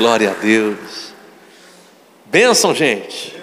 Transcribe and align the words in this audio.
Glória 0.00 0.30
a 0.30 0.32
Deus. 0.32 1.12
Bênção, 2.24 2.74
gente. 2.74 3.34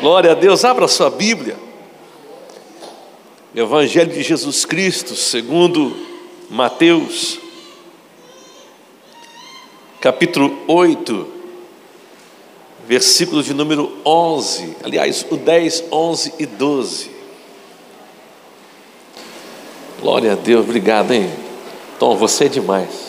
Glória 0.00 0.32
a 0.32 0.34
Deus. 0.34 0.64
Abra 0.64 0.88
sua 0.88 1.10
Bíblia. 1.10 1.58
Evangelho 3.54 4.10
de 4.10 4.22
Jesus 4.22 4.64
Cristo, 4.64 5.14
segundo 5.14 5.94
Mateus, 6.48 7.38
capítulo 10.00 10.58
8, 10.66 11.28
versículo 12.86 13.42
de 13.42 13.52
número 13.52 13.94
11. 14.06 14.74
Aliás, 14.82 15.26
o 15.28 15.36
10, 15.36 15.84
11 15.92 16.32
e 16.38 16.46
12. 16.46 17.10
Glória 20.00 20.32
a 20.32 20.34
Deus. 20.34 20.64
Obrigado, 20.64 21.12
hein? 21.12 21.30
Tom, 21.98 22.16
você 22.16 22.46
é 22.46 22.48
demais. 22.48 23.08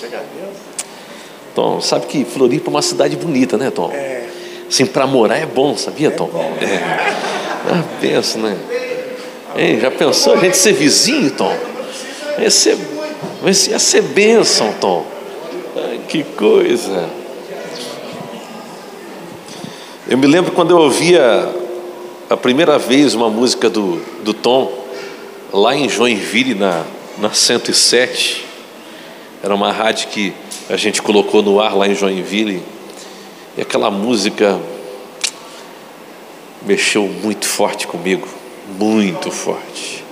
Tom, 1.60 1.82
sabe 1.82 2.06
que 2.06 2.24
Floripa 2.24 2.70
é 2.70 2.72
uma 2.72 2.82
cidade 2.82 3.18
bonita, 3.18 3.58
né, 3.58 3.70
Tom? 3.70 3.92
É. 3.92 4.30
Assim, 4.70 4.86
para 4.86 5.06
morar 5.06 5.36
é 5.40 5.46
bom, 5.46 5.76
sabia, 5.76 6.10
Tom? 6.10 6.30
É. 6.62 6.64
é. 6.64 7.16
Ah, 7.70 7.84
pensa, 8.00 8.38
né? 8.40 8.58
Ei, 9.58 9.78
já 9.78 9.92
pensou 9.92 10.36
a 10.36 10.38
gente 10.38 10.56
ser 10.56 10.72
vizinho, 10.72 11.30
Tom? 11.32 11.54
Ia 12.40 12.50
ser, 12.50 12.78
ia 13.70 13.78
ser 13.78 14.04
bênção, 14.04 14.74
Tom. 14.80 15.06
Ai, 15.76 16.00
que 16.08 16.24
coisa. 16.24 17.10
Eu 20.08 20.18
me 20.18 20.28
lembro 20.28 20.54
quando 20.54 20.72
eu 20.72 20.78
ouvia 20.78 21.54
a 22.30 22.38
primeira 22.38 22.80
vez 22.80 23.14
uma 23.14 23.30
música 23.30 23.70
do, 23.70 24.02
do 24.24 24.34
Tom, 24.34 24.72
lá 25.52 25.76
em 25.76 25.90
Joinville, 25.90 26.56
na, 26.56 26.86
na 27.18 27.34
107. 27.34 28.49
Era 29.42 29.56
uma 29.56 29.72
rádio 29.72 30.10
que 30.10 30.34
a 30.70 30.76
gente 30.76 31.02
colocou 31.02 31.42
no 31.42 31.62
ar 31.62 31.76
lá 31.76 31.88
em 31.88 31.96
Joinville, 31.96 32.62
e 33.58 33.62
aquela 33.62 33.90
música 33.90 34.60
mexeu 36.62 37.08
muito 37.08 37.48
forte 37.48 37.88
comigo, 37.88 38.28
muito 38.78 39.32
forte. 39.32 40.04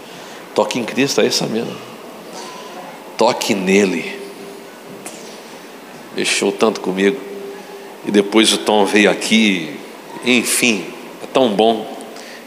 Toque 0.55 0.79
em 0.79 0.83
Cristo, 0.83 1.21
é 1.21 1.27
essa 1.27 1.45
mesmo. 1.45 1.75
Toque 3.17 3.53
nele. 3.53 4.17
Mexeu 6.15 6.51
tanto 6.51 6.81
comigo. 6.81 7.19
E 8.05 8.11
depois 8.11 8.51
o 8.53 8.59
Tom 8.59 8.85
veio 8.85 9.11
aqui, 9.11 9.75
enfim, 10.23 10.85
é 11.21 11.27
tão 11.27 11.49
bom 11.49 11.85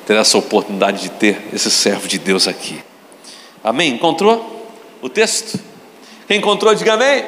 ter 0.06 0.17
essa 0.17 0.39
oportunidade 0.39 1.03
de 1.03 1.11
ter 1.11 1.41
esse 1.53 1.70
servo 1.70 2.09
de 2.09 2.19
Deus 2.19 2.48
aqui. 2.48 2.81
Amém? 3.62 3.93
Encontrou 3.93 4.66
o 5.03 5.09
texto? 5.09 5.69
Quem 6.30 6.38
encontrou, 6.38 6.72
diga 6.76 6.94
amém 6.94 7.24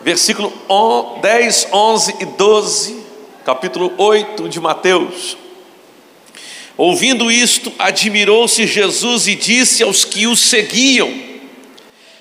versículo 0.00 0.52
10, 1.22 1.68
11 1.72 2.16
e 2.18 2.24
12, 2.24 2.96
capítulo 3.44 3.92
8 3.96 4.48
de 4.48 4.58
Mateus. 4.58 5.36
Ouvindo 6.76 7.30
isto, 7.30 7.72
admirou-se 7.78 8.66
Jesus 8.66 9.28
e 9.28 9.36
disse 9.36 9.84
aos 9.84 10.04
que 10.04 10.26
o 10.26 10.34
seguiam: 10.34 11.14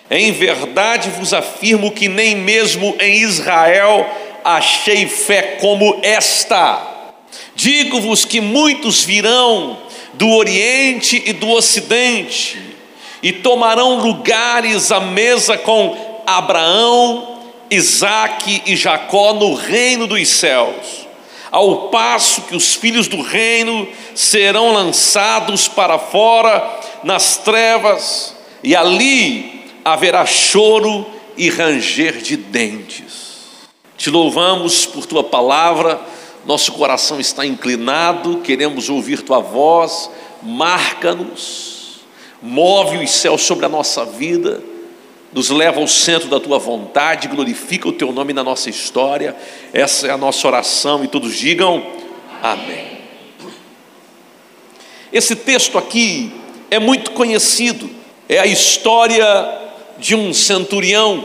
Em 0.08 0.32
verdade 0.34 1.10
vos 1.10 1.34
afirmo 1.34 1.90
que 1.90 2.08
nem 2.08 2.36
mesmo 2.36 2.96
em 3.00 3.24
Israel 3.24 4.08
achei 4.44 5.08
fé 5.08 5.58
como 5.60 6.00
esta. 6.04 7.16
Digo-vos 7.56 8.24
que 8.24 8.40
muitos 8.40 9.04
virão 9.04 9.80
do 10.14 10.30
Oriente 10.30 11.24
e 11.26 11.34
do 11.34 11.50
Ocidente 11.50 12.70
e 13.22 13.32
tomarão 13.32 14.00
lugares 14.00 14.92
à 14.92 15.00
mesa 15.00 15.58
com 15.58 16.22
Abraão, 16.26 17.40
Isaac 17.70 18.64
e 18.66 18.76
Jacó 18.76 19.34
no 19.34 19.54
reino 19.54 20.08
dos 20.08 20.28
céus, 20.28 21.08
ao 21.52 21.90
passo 21.90 22.44
que 22.44 22.56
os 22.56 22.76
filhos 22.76 23.08
do 23.08 23.22
reino 23.22 23.88
serão 24.16 24.72
lançados 24.72 25.68
para 25.68 25.98
fora 25.98 26.80
nas 27.04 27.38
trevas, 27.38 28.36
e 28.64 28.76
ali 28.76 29.66
haverá 29.84 30.26
choro 30.26 31.06
e 31.38 31.50
ranger 31.50 32.18
de 32.18 32.38
dentes. 32.38 33.30
Te 33.98 34.10
louvamos 34.10 34.86
por 34.86 35.06
tua 35.06 35.24
palavra, 35.24 36.00
nosso 36.46 36.72
coração 36.74 37.20
está 37.20 37.46
inclinado, 37.46 38.42
queremos 38.42 38.90
ouvir 38.90 39.22
tua 39.22 39.40
voz, 39.40 40.10
marca-nos, 40.42 41.69
move 42.42 42.98
os 42.98 43.12
céus 43.12 43.42
sobre 43.42 43.66
a 43.66 43.70
nossa 43.70 44.06
vida 44.06 44.62
nos 45.32 45.50
leva 45.50 45.80
ao 45.80 45.88
centro 45.88 46.28
da 46.28 46.40
tua 46.40 46.58
vontade, 46.58 47.28
glorifica 47.28 47.88
o 47.88 47.92
teu 47.92 48.12
nome 48.12 48.34
na 48.34 48.44
nossa 48.44 48.70
história. 48.70 49.36
Essa 49.72 50.08
é 50.08 50.12
a 50.12 50.18
nossa 50.18 50.48
oração 50.48 51.04
e 51.04 51.08
todos 51.08 51.36
digam 51.36 51.86
amém. 52.42 53.00
Esse 55.12 55.36
texto 55.36 55.78
aqui 55.78 56.32
é 56.70 56.80
muito 56.80 57.12
conhecido, 57.12 57.90
é 58.28 58.40
a 58.40 58.46
história 58.46 59.26
de 59.98 60.16
um 60.16 60.34
centurião 60.34 61.24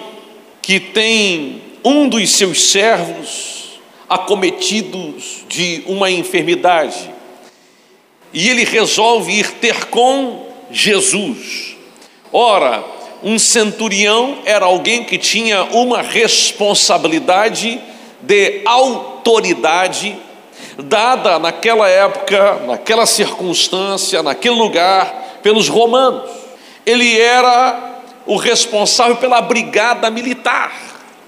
que 0.61 0.81
tem 0.81 1.63
um 1.85 2.09
dos 2.09 2.31
seus 2.31 2.71
servos 2.71 3.79
acometidos 4.09 5.45
de 5.49 5.83
uma 5.87 6.11
enfermidade 6.11 7.11
e 8.33 8.49
ele 8.49 8.65
resolve 8.65 9.33
ir 9.33 9.51
ter 9.53 9.87
com 9.87 10.44
Jesus. 10.75 11.77
Ora, 12.33 12.85
um 13.23 13.39
centurião 13.39 14.39
era 14.45 14.67
alguém 14.67 15.05
que 15.05 15.17
tinha 15.17 15.62
uma 15.65 16.03
responsabilidade 16.03 17.81
de 18.21 18.62
autoridade 18.67 20.17
dada 20.77 21.39
naquela 21.39 21.89
época, 21.89 22.61
naquela 22.67 23.07
circunstância, 23.07 24.21
naquele 24.21 24.57
lugar, 24.57 25.39
pelos 25.45 25.69
romanos. 25.69 26.29
Ele 26.85 27.19
era 27.21 28.03
o 28.27 28.37
responsável 28.37 29.17
pela 29.17 29.41
brigada 29.41 30.11
militar. 30.11 30.73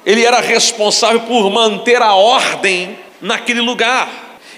Ele 0.04 0.24
era 0.24 0.40
responsável 0.40 1.20
por 1.20 1.48
manter 1.50 2.02
a 2.02 2.14
ordem 2.14 2.98
naquele 3.20 3.60
lugar. 3.60 4.08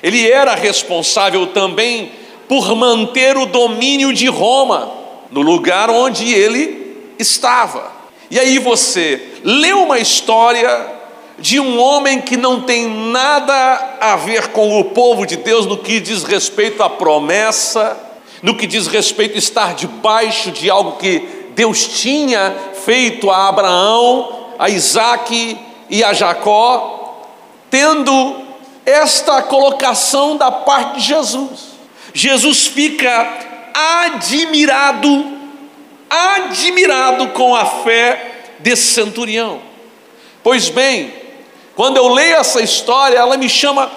Ele 0.03 0.31
era 0.31 0.55
responsável 0.55 1.47
também 1.49 2.11
por 2.49 2.75
manter 2.75 3.37
o 3.37 3.47
domínio 3.47 4.13
de 4.13 4.27
Roma 4.27 4.91
no 5.31 5.43
lugar 5.43 5.91
onde 5.91 6.33
ele 6.33 7.15
estava. 7.19 7.93
E 8.31 8.39
aí 8.39 8.59
você 8.59 9.41
lê 9.45 9.73
uma 9.73 9.99
história 9.99 10.99
de 11.39 11.61
um 11.61 11.79
homem 11.79 12.21
que 12.21 12.37
não 12.37 12.63
tem 12.63 12.89
nada 12.89 13.99
a 14.01 14.17
ver 14.17 14.49
com 14.49 14.81
o 14.81 14.85
povo 14.85 15.25
de 15.25 15.37
Deus 15.37 15.67
no 15.67 15.77
que 15.77 16.01
diz 16.01 16.25
respeito 16.25 16.83
à 16.83 16.91
promessa, 16.91 17.97
no 18.43 18.57
que 18.57 18.67
diz 18.67 18.87
respeito 18.87 19.37
a 19.37 19.39
estar 19.39 19.75
debaixo 19.75 20.51
de 20.51 20.69
algo 20.69 20.93
que 20.93 21.21
Deus 21.55 21.87
tinha 22.01 22.55
feito 22.85 23.31
a 23.31 23.49
Abraão, 23.49 24.47
a 24.59 24.69
Isaac 24.69 25.59
e 25.89 26.05
a 26.05 26.13
Jacó, 26.13 27.23
tendo 27.71 28.37
esta 28.85 29.43
colocação 29.43 30.37
da 30.37 30.51
parte 30.51 30.99
de 30.99 31.07
Jesus. 31.07 31.68
Jesus 32.13 32.67
fica 32.67 33.47
admirado 33.75 35.39
admirado 36.09 37.29
com 37.29 37.55
a 37.55 37.65
fé 37.67 38.55
desse 38.59 38.95
centurião. 38.95 39.61
Pois 40.43 40.69
bem, 40.69 41.13
quando 41.77 41.97
eu 41.97 42.09
leio 42.09 42.37
essa 42.37 42.61
história, 42.63 43.19
ela 43.19 43.37
me 43.37 43.49
chama 43.49 43.91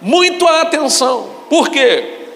muito 0.00 0.46
a 0.46 0.62
atenção. 0.62 1.34
Por 1.48 1.68
quê? 1.70 2.28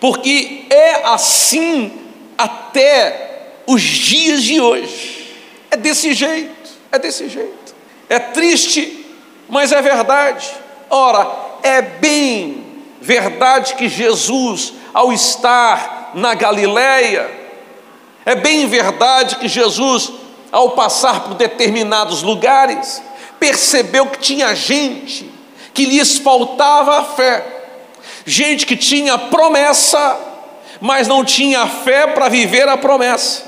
Porque 0.00 0.64
é 0.70 1.02
assim 1.04 1.92
até 2.36 3.52
os 3.66 3.82
dias 3.82 4.42
de 4.42 4.60
hoje. 4.60 5.36
É 5.70 5.76
desse 5.76 6.14
jeito, 6.14 6.70
é 6.90 6.98
desse 6.98 7.28
jeito. 7.28 7.74
É 8.08 8.18
triste, 8.18 9.06
mas 9.48 9.70
é 9.72 9.80
verdade. 9.80 10.48
Ora, 10.88 11.30
é 11.62 11.80
bem 11.80 12.69
verdade 13.00 13.74
que 13.74 13.88
Jesus, 13.88 14.74
ao 14.92 15.12
estar 15.12 16.12
na 16.14 16.34
Galileia, 16.34 17.30
é 18.26 18.34
bem 18.34 18.66
verdade 18.66 19.36
que 19.36 19.48
Jesus, 19.48 20.12
ao 20.52 20.70
passar 20.70 21.20
por 21.24 21.34
determinados 21.34 22.22
lugares, 22.22 23.02
percebeu 23.38 24.06
que 24.06 24.18
tinha 24.18 24.54
gente 24.54 25.30
que 25.72 25.86
lhes 25.86 26.18
faltava 26.18 26.98
a 26.98 27.04
fé, 27.04 27.44
gente 28.26 28.66
que 28.66 28.76
tinha 28.76 29.16
promessa, 29.16 30.18
mas 30.80 31.08
não 31.08 31.24
tinha 31.24 31.66
fé 31.66 32.08
para 32.08 32.28
viver 32.28 32.68
a 32.68 32.76
promessa. 32.76 33.44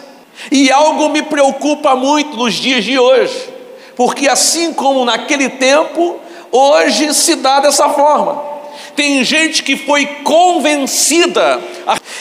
E 0.50 0.70
algo 0.72 1.10
me 1.10 1.22
preocupa 1.22 1.94
muito 1.94 2.36
nos 2.36 2.54
dias 2.54 2.84
de 2.84 2.98
hoje, 2.98 3.52
porque 3.94 4.28
assim 4.28 4.72
como 4.72 5.04
naquele 5.04 5.50
tempo, 5.50 6.18
hoje 6.50 7.12
se 7.12 7.36
dá 7.36 7.60
dessa 7.60 7.88
forma. 7.90 8.51
Tem 8.94 9.24
gente 9.24 9.62
que 9.62 9.76
foi 9.76 10.06
convencida, 10.22 11.60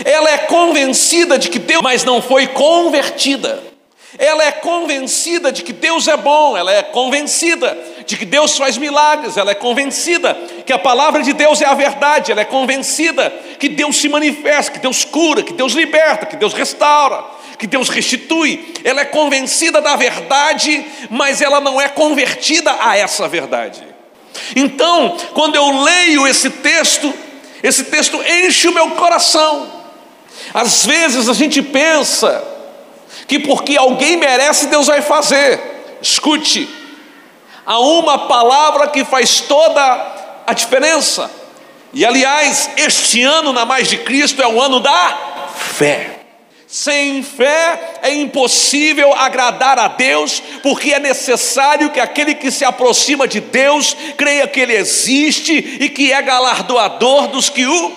ela 0.05 0.29
é 0.29 0.37
convencida 0.39 1.37
de 1.37 1.49
que 1.49 1.59
Deus, 1.59 1.81
mas 1.81 2.03
não 2.03 2.21
foi 2.21 2.47
convertida. 2.47 3.71
Ela 4.17 4.43
é 4.43 4.51
convencida 4.51 5.51
de 5.51 5.63
que 5.63 5.71
Deus 5.71 6.07
é 6.07 6.17
bom, 6.17 6.57
ela 6.57 6.71
é 6.71 6.83
convencida 6.83 7.77
de 8.05 8.17
que 8.17 8.25
Deus 8.25 8.57
faz 8.57 8.77
milagres, 8.77 9.37
ela 9.37 9.51
é 9.51 9.55
convencida 9.55 10.37
que 10.65 10.73
a 10.73 10.77
palavra 10.77 11.23
de 11.23 11.31
Deus 11.31 11.61
é 11.61 11.65
a 11.65 11.73
verdade, 11.73 12.31
ela 12.31 12.41
é 12.41 12.45
convencida 12.45 13.29
que 13.57 13.69
Deus 13.69 13.95
se 13.95 14.09
manifesta, 14.09 14.73
que 14.73 14.79
Deus 14.79 15.05
cura, 15.05 15.43
que 15.43 15.53
Deus 15.53 15.73
liberta, 15.73 16.25
que 16.25 16.35
Deus 16.35 16.53
restaura, 16.53 17.23
que 17.57 17.65
Deus 17.65 17.87
restitui. 17.87 18.73
Ela 18.83 19.01
é 19.01 19.05
convencida 19.05 19.79
da 19.79 19.95
verdade, 19.95 20.85
mas 21.09 21.41
ela 21.41 21.61
não 21.61 21.79
é 21.79 21.87
convertida 21.87 22.75
a 22.81 22.97
essa 22.97 23.29
verdade. 23.29 23.90
Então, 24.55 25.17
quando 25.33 25.55
eu 25.55 25.83
leio 25.83 26.27
esse 26.27 26.49
texto, 26.49 27.13
esse 27.61 27.85
texto 27.85 28.21
enche 28.21 28.67
o 28.67 28.73
meu 28.73 28.91
coração. 28.91 29.71
Às 30.53 30.85
vezes 30.85 31.29
a 31.29 31.33
gente 31.33 31.61
pensa 31.61 32.43
que 33.27 33.39
porque 33.39 33.77
alguém 33.77 34.17
merece, 34.17 34.67
Deus 34.67 34.87
vai 34.87 35.01
fazer. 35.01 35.59
Escute, 36.01 36.67
há 37.65 37.79
uma 37.79 38.27
palavra 38.27 38.87
que 38.87 39.05
faz 39.05 39.41
toda 39.41 40.43
a 40.45 40.53
diferença. 40.53 41.29
E 41.93 42.05
aliás, 42.05 42.69
este 42.77 43.21
ano 43.21 43.51
na 43.51 43.65
Mais 43.65 43.89
de 43.89 43.97
Cristo 43.97 44.41
é 44.41 44.47
o 44.47 44.61
ano 44.61 44.79
da 44.79 45.49
fé. 45.55 46.20
Sem 46.71 47.21
fé 47.21 47.99
é 48.01 48.13
impossível 48.13 49.13
agradar 49.13 49.77
a 49.77 49.89
Deus, 49.89 50.41
porque 50.63 50.93
é 50.93 51.01
necessário 51.01 51.89
que 51.89 51.99
aquele 51.99 52.33
que 52.33 52.49
se 52.49 52.63
aproxima 52.63 53.27
de 53.27 53.41
Deus 53.41 53.93
creia 54.15 54.47
que 54.47 54.61
Ele 54.61 54.75
existe 54.75 55.53
e 55.81 55.89
que 55.89 56.13
é 56.13 56.21
galardoador 56.21 57.27
dos 57.27 57.49
que 57.49 57.65
o 57.65 57.91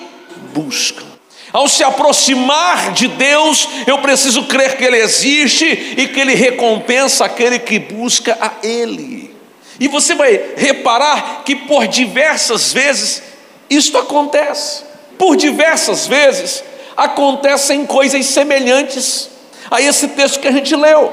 buscam. 0.52 1.04
Ao 1.52 1.68
se 1.68 1.84
aproximar 1.84 2.90
de 2.92 3.06
Deus, 3.06 3.68
eu 3.86 3.98
preciso 3.98 4.42
crer 4.46 4.76
que 4.76 4.82
Ele 4.82 4.96
existe 4.96 5.94
e 5.96 6.08
que 6.08 6.18
Ele 6.18 6.34
recompensa 6.34 7.26
aquele 7.26 7.60
que 7.60 7.78
busca 7.78 8.36
a 8.40 8.66
Ele. 8.66 9.32
E 9.78 9.86
você 9.86 10.16
vai 10.16 10.54
reparar 10.56 11.44
que 11.44 11.54
por 11.54 11.86
diversas 11.86 12.72
vezes 12.72 13.22
isto 13.70 13.96
acontece. 13.96 14.82
Por 15.16 15.36
diversas 15.36 16.08
vezes 16.08 16.64
acontecem 16.96 17.86
coisas 17.86 18.26
semelhantes 18.26 19.30
a 19.70 19.80
esse 19.80 20.08
texto 20.08 20.40
que 20.40 20.48
a 20.48 20.52
gente 20.52 20.74
leu. 20.74 21.12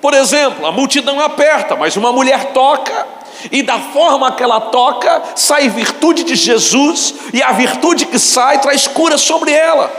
Por 0.00 0.14
exemplo, 0.14 0.66
a 0.66 0.72
multidão 0.72 1.20
aperta, 1.20 1.74
mas 1.74 1.96
uma 1.96 2.12
mulher 2.12 2.52
toca, 2.52 3.06
e 3.50 3.62
da 3.62 3.78
forma 3.78 4.32
que 4.32 4.42
ela 4.42 4.60
toca, 4.60 5.22
sai 5.34 5.68
virtude 5.68 6.24
de 6.24 6.34
Jesus, 6.34 7.14
e 7.32 7.42
a 7.42 7.52
virtude 7.52 8.06
que 8.06 8.18
sai 8.18 8.60
traz 8.60 8.86
cura 8.86 9.18
sobre 9.18 9.52
ela. 9.52 9.92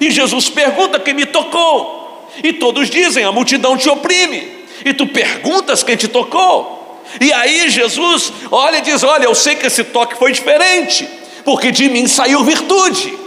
E 0.00 0.10
Jesus 0.10 0.48
pergunta 0.48 0.98
quem 0.98 1.14
me 1.14 1.26
tocou, 1.26 2.28
e 2.42 2.52
todos 2.52 2.90
dizem: 2.90 3.24
a 3.24 3.32
multidão 3.32 3.76
te 3.76 3.88
oprime, 3.88 4.66
e 4.84 4.92
tu 4.92 5.06
perguntas 5.06 5.82
quem 5.82 5.96
te 5.96 6.08
tocou. 6.08 7.02
E 7.20 7.32
aí 7.32 7.68
Jesus 7.70 8.32
olha 8.50 8.78
e 8.78 8.82
diz: 8.82 9.02
Olha, 9.02 9.24
eu 9.24 9.34
sei 9.34 9.54
que 9.54 9.66
esse 9.66 9.84
toque 9.84 10.16
foi 10.16 10.32
diferente, 10.32 11.08
porque 11.44 11.70
de 11.70 11.88
mim 11.88 12.06
saiu 12.06 12.42
virtude. 12.42 13.23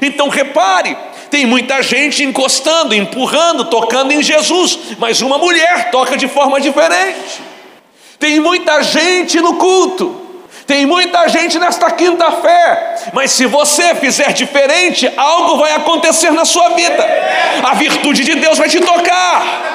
Então 0.00 0.28
repare, 0.28 0.96
tem 1.30 1.46
muita 1.46 1.82
gente 1.82 2.24
encostando, 2.24 2.94
empurrando, 2.94 3.66
tocando 3.66 4.12
em 4.12 4.22
Jesus, 4.22 4.78
mas 4.98 5.20
uma 5.20 5.38
mulher 5.38 5.90
toca 5.90 6.16
de 6.16 6.28
forma 6.28 6.60
diferente. 6.60 7.42
Tem 8.18 8.40
muita 8.40 8.82
gente 8.82 9.40
no 9.40 9.54
culto, 9.54 10.20
tem 10.66 10.84
muita 10.84 11.28
gente 11.28 11.58
nesta 11.58 11.90
quinta 11.90 12.30
fé, 12.32 12.96
mas 13.12 13.32
se 13.32 13.46
você 13.46 13.94
fizer 13.94 14.32
diferente, 14.32 15.10
algo 15.16 15.56
vai 15.56 15.72
acontecer 15.72 16.30
na 16.30 16.44
sua 16.44 16.70
vida. 16.70 17.06
A 17.62 17.74
virtude 17.74 18.24
de 18.24 18.34
Deus 18.34 18.58
vai 18.58 18.68
te 18.68 18.80
tocar. 18.80 19.68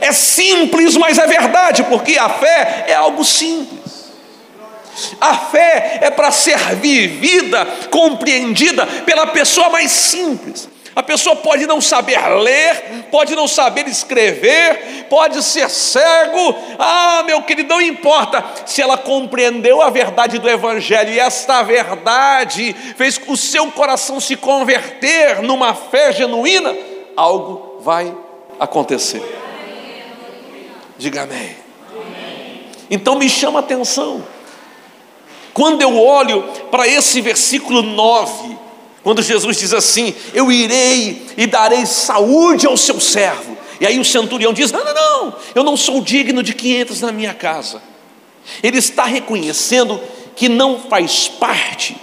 É 0.00 0.12
simples, 0.12 0.96
mas 0.96 1.18
é 1.18 1.26
verdade, 1.26 1.82
porque 1.84 2.16
a 2.16 2.28
fé 2.28 2.84
é 2.88 2.94
algo 2.94 3.24
simples. 3.24 3.79
A 5.20 5.34
fé 5.36 5.98
é 6.02 6.10
para 6.10 6.30
ser 6.30 6.58
vivida, 6.76 7.64
compreendida 7.90 8.86
pela 8.86 9.26
pessoa 9.28 9.70
mais 9.70 9.90
simples. 9.90 10.68
A 10.94 11.02
pessoa 11.02 11.36
pode 11.36 11.66
não 11.66 11.80
saber 11.80 12.18
ler, 12.42 13.06
pode 13.10 13.36
não 13.36 13.46
saber 13.46 13.86
escrever, 13.86 15.06
pode 15.08 15.40
ser 15.42 15.70
cego. 15.70 16.54
Ah, 16.78 17.22
meu 17.24 17.42
querido, 17.42 17.68
não 17.68 17.80
importa 17.80 18.44
se 18.66 18.82
ela 18.82 18.98
compreendeu 18.98 19.80
a 19.80 19.88
verdade 19.88 20.38
do 20.38 20.48
Evangelho 20.48 21.12
e 21.12 21.20
esta 21.20 21.62
verdade 21.62 22.74
fez 22.96 23.20
o 23.28 23.36
seu 23.36 23.70
coração 23.70 24.18
se 24.18 24.34
converter 24.34 25.42
numa 25.42 25.74
fé 25.74 26.12
genuína, 26.12 26.76
algo 27.16 27.78
vai 27.80 28.12
acontecer. 28.58 29.22
Diga 30.98 31.22
amém. 31.22 31.56
Então 32.90 33.14
me 33.14 33.30
chama 33.30 33.60
a 33.60 33.62
atenção 33.62 34.22
quando 35.60 35.82
eu 35.82 35.94
olho 35.94 36.42
para 36.70 36.88
esse 36.88 37.20
versículo 37.20 37.82
9, 37.82 38.56
quando 39.02 39.20
Jesus 39.20 39.58
diz 39.58 39.74
assim: 39.74 40.14
Eu 40.32 40.50
irei 40.50 41.26
e 41.36 41.46
darei 41.46 41.84
saúde 41.84 42.66
ao 42.66 42.78
seu 42.78 42.98
servo. 42.98 43.58
E 43.78 43.86
aí 43.86 44.00
o 44.00 44.04
centurião 44.04 44.54
diz: 44.54 44.72
Não, 44.72 44.82
não, 44.82 44.94
não, 44.94 45.36
eu 45.54 45.62
não 45.62 45.76
sou 45.76 46.00
digno 46.00 46.42
de 46.42 46.54
que 46.54 46.74
entres 46.74 47.02
na 47.02 47.12
minha 47.12 47.34
casa. 47.34 47.82
Ele 48.62 48.78
está 48.78 49.04
reconhecendo 49.04 50.00
que 50.34 50.48
não 50.48 50.80
faz 50.80 51.28
parte 51.28 51.94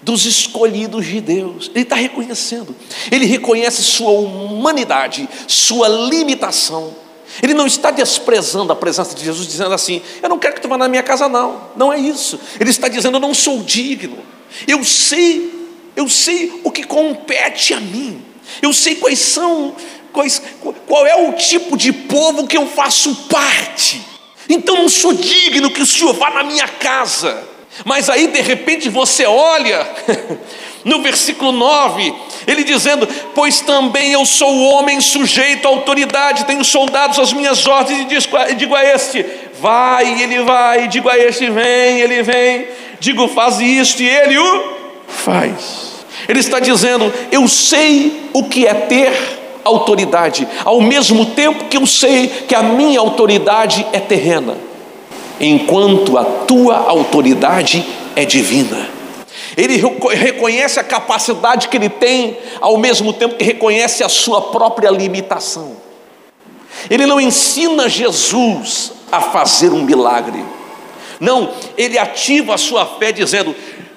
dos 0.00 0.24
escolhidos 0.24 1.04
de 1.04 1.20
Deus. 1.20 1.70
Ele 1.74 1.82
está 1.82 1.96
reconhecendo. 1.96 2.74
Ele 3.10 3.26
reconhece 3.26 3.82
sua 3.82 4.12
humanidade, 4.12 5.28
sua 5.46 5.86
limitação. 5.86 7.01
Ele 7.40 7.54
não 7.54 7.66
está 7.66 7.90
desprezando 7.90 8.72
a 8.72 8.76
presença 8.76 9.14
de 9.14 9.24
Jesus, 9.24 9.46
dizendo 9.46 9.72
assim: 9.72 10.02
Eu 10.22 10.28
não 10.28 10.38
quero 10.38 10.54
que 10.54 10.60
tu 10.60 10.68
vá 10.68 10.76
na 10.76 10.88
minha 10.88 11.02
casa, 11.02 11.28
não. 11.28 11.70
Não 11.76 11.92
é 11.92 11.98
isso. 11.98 12.38
Ele 12.58 12.70
está 12.70 12.88
dizendo: 12.88 13.16
Eu 13.16 13.20
não 13.20 13.32
sou 13.32 13.62
digno. 13.62 14.18
Eu 14.66 14.84
sei, 14.84 15.68
eu 15.96 16.08
sei 16.08 16.60
o 16.64 16.70
que 16.70 16.84
compete 16.84 17.72
a 17.72 17.80
mim. 17.80 18.22
Eu 18.60 18.72
sei 18.72 18.96
quais 18.96 19.18
são, 19.18 19.74
quais, 20.12 20.42
qual 20.86 21.06
é 21.06 21.28
o 21.28 21.32
tipo 21.32 21.76
de 21.76 21.92
povo 21.92 22.46
que 22.46 22.56
eu 22.56 22.66
faço 22.66 23.14
parte. 23.28 24.02
Então 24.48 24.76
não 24.76 24.88
sou 24.88 25.12
digno 25.14 25.70
que 25.70 25.80
o 25.80 25.86
Senhor 25.86 26.12
vá 26.12 26.30
na 26.30 26.42
minha 26.42 26.68
casa. 26.68 27.48
Mas 27.84 28.10
aí 28.10 28.26
de 28.26 28.40
repente 28.40 28.88
você 28.88 29.24
olha 29.24 29.88
no 30.84 31.00
versículo 31.00 31.52
9, 31.52 32.12
ele 32.46 32.64
dizendo: 32.64 33.08
Pois 33.34 33.60
também 33.60 34.12
eu 34.12 34.26
sou 34.26 34.52
homem 34.70 35.00
sujeito 35.00 35.66
à 35.66 35.70
autoridade, 35.70 36.44
tenho 36.44 36.64
soldados 36.64 37.18
às 37.18 37.32
minhas 37.32 37.66
ordens, 37.66 38.06
e 38.48 38.54
digo 38.54 38.74
a 38.74 38.84
este: 38.84 39.24
Vai, 39.60 40.22
ele 40.22 40.42
vai, 40.42 40.88
digo 40.88 41.08
a 41.08 41.16
este: 41.16 41.48
Vem, 41.50 42.00
ele 42.00 42.22
vem, 42.22 42.66
digo: 42.98 43.28
Faz 43.28 43.60
isto, 43.60 44.02
e 44.02 44.08
ele 44.08 44.38
o 44.38 44.72
faz. 45.06 46.04
Ele 46.28 46.40
está 46.40 46.58
dizendo: 46.58 47.12
Eu 47.30 47.46
sei 47.46 48.28
o 48.32 48.44
que 48.44 48.66
é 48.66 48.74
ter 48.74 49.12
autoridade, 49.64 50.48
ao 50.64 50.80
mesmo 50.80 51.26
tempo 51.26 51.66
que 51.66 51.76
eu 51.76 51.86
sei 51.86 52.26
que 52.26 52.54
a 52.54 52.62
minha 52.62 52.98
autoridade 52.98 53.86
é 53.92 54.00
terrena, 54.00 54.56
enquanto 55.40 56.18
a 56.18 56.24
tua 56.24 56.76
autoridade 56.76 57.84
é 58.16 58.24
divina. 58.24 59.01
Ele 59.56 59.76
reconhece 60.14 60.80
a 60.80 60.84
capacidade 60.84 61.68
que 61.68 61.76
ele 61.76 61.88
tem, 61.88 62.38
ao 62.60 62.78
mesmo 62.78 63.12
tempo 63.12 63.36
que 63.36 63.44
reconhece 63.44 64.02
a 64.02 64.08
sua 64.08 64.40
própria 64.40 64.90
limitação. 64.90 65.76
Ele 66.88 67.04
não 67.04 67.20
ensina 67.20 67.88
Jesus 67.88 68.92
a 69.10 69.20
fazer 69.20 69.70
um 69.70 69.82
milagre. 69.82 70.42
Não, 71.20 71.52
ele 71.76 71.98
ativa 71.98 72.54
a 72.54 72.58
sua 72.58 72.86
fé 72.86 73.12
dizendo: 73.12 73.54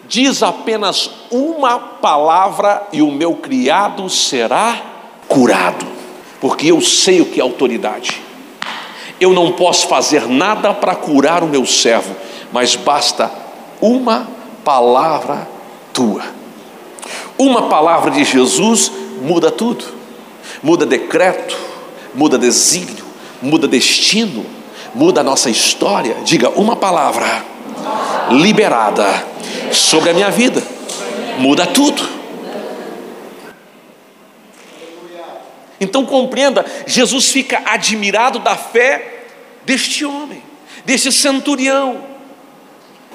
diz 0.08 0.44
apenas 0.44 1.10
uma 1.32 1.80
palavra 1.80 2.88
e 2.92 3.02
o 3.02 3.12
meu 3.12 3.36
criado 3.36 4.10
será 4.10 4.82
curado, 5.28 5.86
porque 6.42 6.68
eu 6.68 6.82
sei 6.82 7.22
o 7.22 7.26
que 7.26 7.40
é 7.40 7.44
autoridade. 7.44 8.22
Eu 9.20 9.32
não 9.32 9.54
posso 9.54 9.88
fazer 9.88 10.28
nada 10.28 10.74
para 10.74 10.94
curar 10.94 11.42
o 11.42 11.48
meu 11.48 11.66
servo, 11.66 12.14
mas 12.52 12.76
basta 12.76 13.32
uma 13.80 14.18
palavra 14.20 14.45
tua. 15.94 16.24
Uma 17.38 17.70
palavra 17.70 18.12
de 18.12 18.24
Jesus 18.24 18.92
muda 19.22 19.52
tudo. 19.52 19.86
Muda 20.62 20.86
decreto, 20.86 21.58
muda 22.14 22.38
desígnio, 22.38 23.06
muda 23.42 23.68
destino, 23.68 24.46
muda 24.94 25.22
a 25.22 25.24
nossa 25.24 25.50
história. 25.50 26.16
Diga 26.24 26.50
uma 26.50 26.76
palavra 26.76 27.46
liberada 28.32 29.06
sobre 29.72 30.10
a 30.10 30.14
minha 30.14 30.32
vida, 30.32 30.64
muda 31.38 31.68
tudo. 31.68 32.16
Então 35.80 36.06
compreenda, 36.06 36.66
Jesus 36.88 37.30
fica 37.30 37.62
admirado 37.66 38.40
da 38.40 38.56
fé 38.56 39.26
deste 39.66 40.06
homem, 40.06 40.42
deste 40.86 41.12
centurião. 41.12 42.15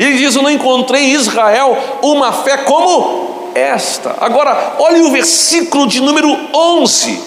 Ele 0.01 0.17
diz: 0.17 0.35
Eu 0.35 0.43
não 0.43 0.51
encontrei 0.51 1.03
em 1.03 1.13
Israel 1.13 2.01
uma 2.03 2.33
fé 2.33 2.57
como 2.57 3.53
esta. 3.55 4.17
Agora, 4.19 4.77
olhe 4.79 5.03
o 5.03 5.11
versículo 5.11 5.87
de 5.87 6.01
número 6.01 6.31
11. 6.55 7.23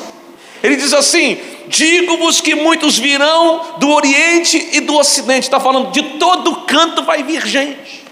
Ele 0.63 0.75
diz 0.75 0.91
assim: 0.91 1.37
Digo-vos 1.67 2.41
que 2.41 2.55
muitos 2.55 2.97
virão 2.97 3.61
do 3.77 3.91
Oriente 3.91 4.69
e 4.71 4.79
do 4.79 4.97
Ocidente. 4.97 5.43
Está 5.43 5.59
falando 5.59 5.91
de 5.91 6.01
todo 6.17 6.65
canto 6.65 7.03
vai 7.03 7.21
vir 7.21 7.45
gente. 7.45 8.03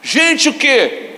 Gente 0.00 0.48
o 0.48 0.54
que? 0.54 1.16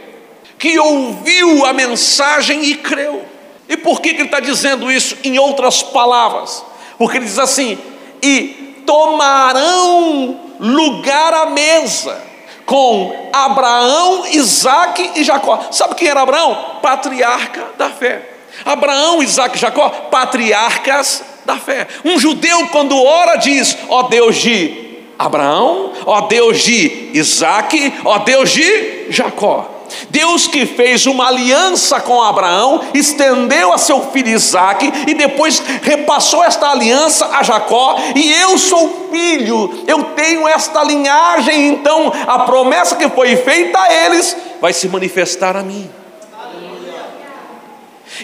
Que 0.58 0.78
ouviu 0.78 1.66
a 1.66 1.75
mensagem 1.75 2.64
e 2.64 2.76
creu. 2.76 3.22
E 3.68 3.76
por 3.76 4.00
que, 4.00 4.14
que 4.14 4.22
ele 4.22 4.25
está 4.25 4.40
dizendo 4.40 4.90
isso 4.90 5.18
em 5.22 5.38
outras 5.38 5.82
palavras? 5.82 6.64
Porque 6.96 7.18
ele 7.18 7.26
diz 7.26 7.38
assim: 7.38 7.76
e 8.22 8.82
tomarão 8.87 10.40
lugar 10.58 11.34
à 11.34 11.46
mesa 11.50 12.29
com 12.70 13.30
Abraão, 13.32 14.28
Isaac 14.28 15.10
e 15.16 15.24
Jacó. 15.24 15.60
Sabe 15.72 15.96
quem 15.96 16.06
era 16.06 16.22
Abraão? 16.22 16.78
Patriarca 16.80 17.72
da 17.76 17.90
fé. 17.90 18.30
Abraão, 18.64 19.20
Isaac 19.20 19.56
e 19.56 19.60
Jacó, 19.60 19.88
patriarcas 20.08 21.24
da 21.44 21.56
fé. 21.56 21.88
Um 22.04 22.16
judeu, 22.16 22.68
quando 22.68 22.96
ora, 22.96 23.34
diz: 23.34 23.76
Ó 23.88 24.04
Deus 24.04 24.36
de 24.36 25.00
Abraão, 25.18 25.92
ó 26.06 26.20
Deus 26.28 26.60
de 26.60 27.10
Isaac, 27.12 27.92
ó 28.04 28.18
Deus 28.18 28.50
de 28.50 29.10
Jacó. 29.10 29.79
Deus 30.11 30.47
que 30.47 30.66
fez 30.66 31.06
uma 31.06 31.28
aliança 31.28 32.00
com 32.00 32.23
Abraão, 32.23 32.82
estendeu 32.94 33.73
a 33.73 33.78
seu 33.78 34.00
filho 34.11 34.28
Isaac 34.28 34.92
e 35.06 35.14
depois 35.14 35.62
repassou 35.82 36.42
esta 36.42 36.70
aliança 36.70 37.26
a 37.26 37.42
Jacó, 37.42 37.97
e 38.14 38.32
eu 38.32 38.59
sou 38.59 39.09
filho, 39.11 39.85
eu 39.87 40.02
tenho 40.04 40.47
esta 40.47 40.82
linhagem, 40.82 41.68
então 41.68 42.12
a 42.26 42.40
promessa 42.40 42.97
que 42.97 43.09
foi 43.09 43.37
feita 43.37 43.78
a 43.80 43.92
eles 43.92 44.37
vai 44.61 44.73
se 44.73 44.88
manifestar 44.88 45.56
a 45.56 45.62
mim. 45.62 45.90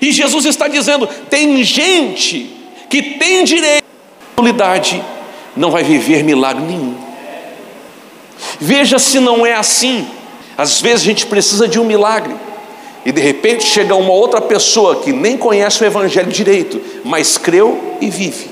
E 0.00 0.12
Jesus 0.12 0.44
está 0.44 0.68
dizendo: 0.68 1.06
tem 1.30 1.62
gente 1.64 2.54
que 2.88 3.02
tem 3.02 3.44
direito 3.44 3.84
à 4.36 4.42
não 5.56 5.70
vai 5.70 5.82
viver 5.82 6.22
milagre 6.22 6.62
nenhum. 6.62 6.94
Veja 8.60 8.98
se 8.98 9.18
não 9.18 9.46
é 9.46 9.54
assim. 9.54 10.06
Às 10.56 10.80
vezes 10.80 11.02
a 11.02 11.04
gente 11.04 11.26
precisa 11.26 11.68
de 11.68 11.78
um 11.78 11.84
milagre. 11.84 12.34
E 13.04 13.12
de 13.12 13.20
repente 13.20 13.64
chega 13.64 13.94
uma 13.94 14.12
outra 14.12 14.40
pessoa 14.40 14.96
que 14.96 15.12
nem 15.12 15.36
conhece 15.36 15.82
o 15.82 15.86
Evangelho 15.86 16.30
direito, 16.30 16.80
mas 17.04 17.38
creu 17.38 17.96
e 18.00 18.10
vive. 18.10 18.50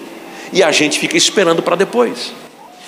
E 0.52 0.62
a 0.62 0.70
gente 0.70 0.99
fica 0.99 1.16
esperando 1.16 1.62
para 1.62 1.75
depois. 1.75 2.32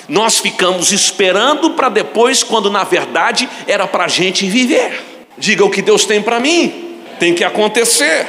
Nós 0.08 0.38
ficamos 0.38 0.92
esperando 0.92 1.72
para 1.72 1.88
depois, 1.88 2.44
quando 2.44 2.70
na 2.70 2.84
verdade 2.84 3.48
era 3.66 3.86
para 3.88 4.04
a 4.04 4.08
gente 4.08 4.46
viver. 4.46 5.02
Diga 5.36 5.64
o 5.64 5.70
que 5.70 5.82
Deus 5.82 6.04
tem 6.04 6.22
para 6.22 6.38
mim, 6.38 7.00
tem 7.18 7.34
que 7.34 7.42
acontecer. 7.42 8.26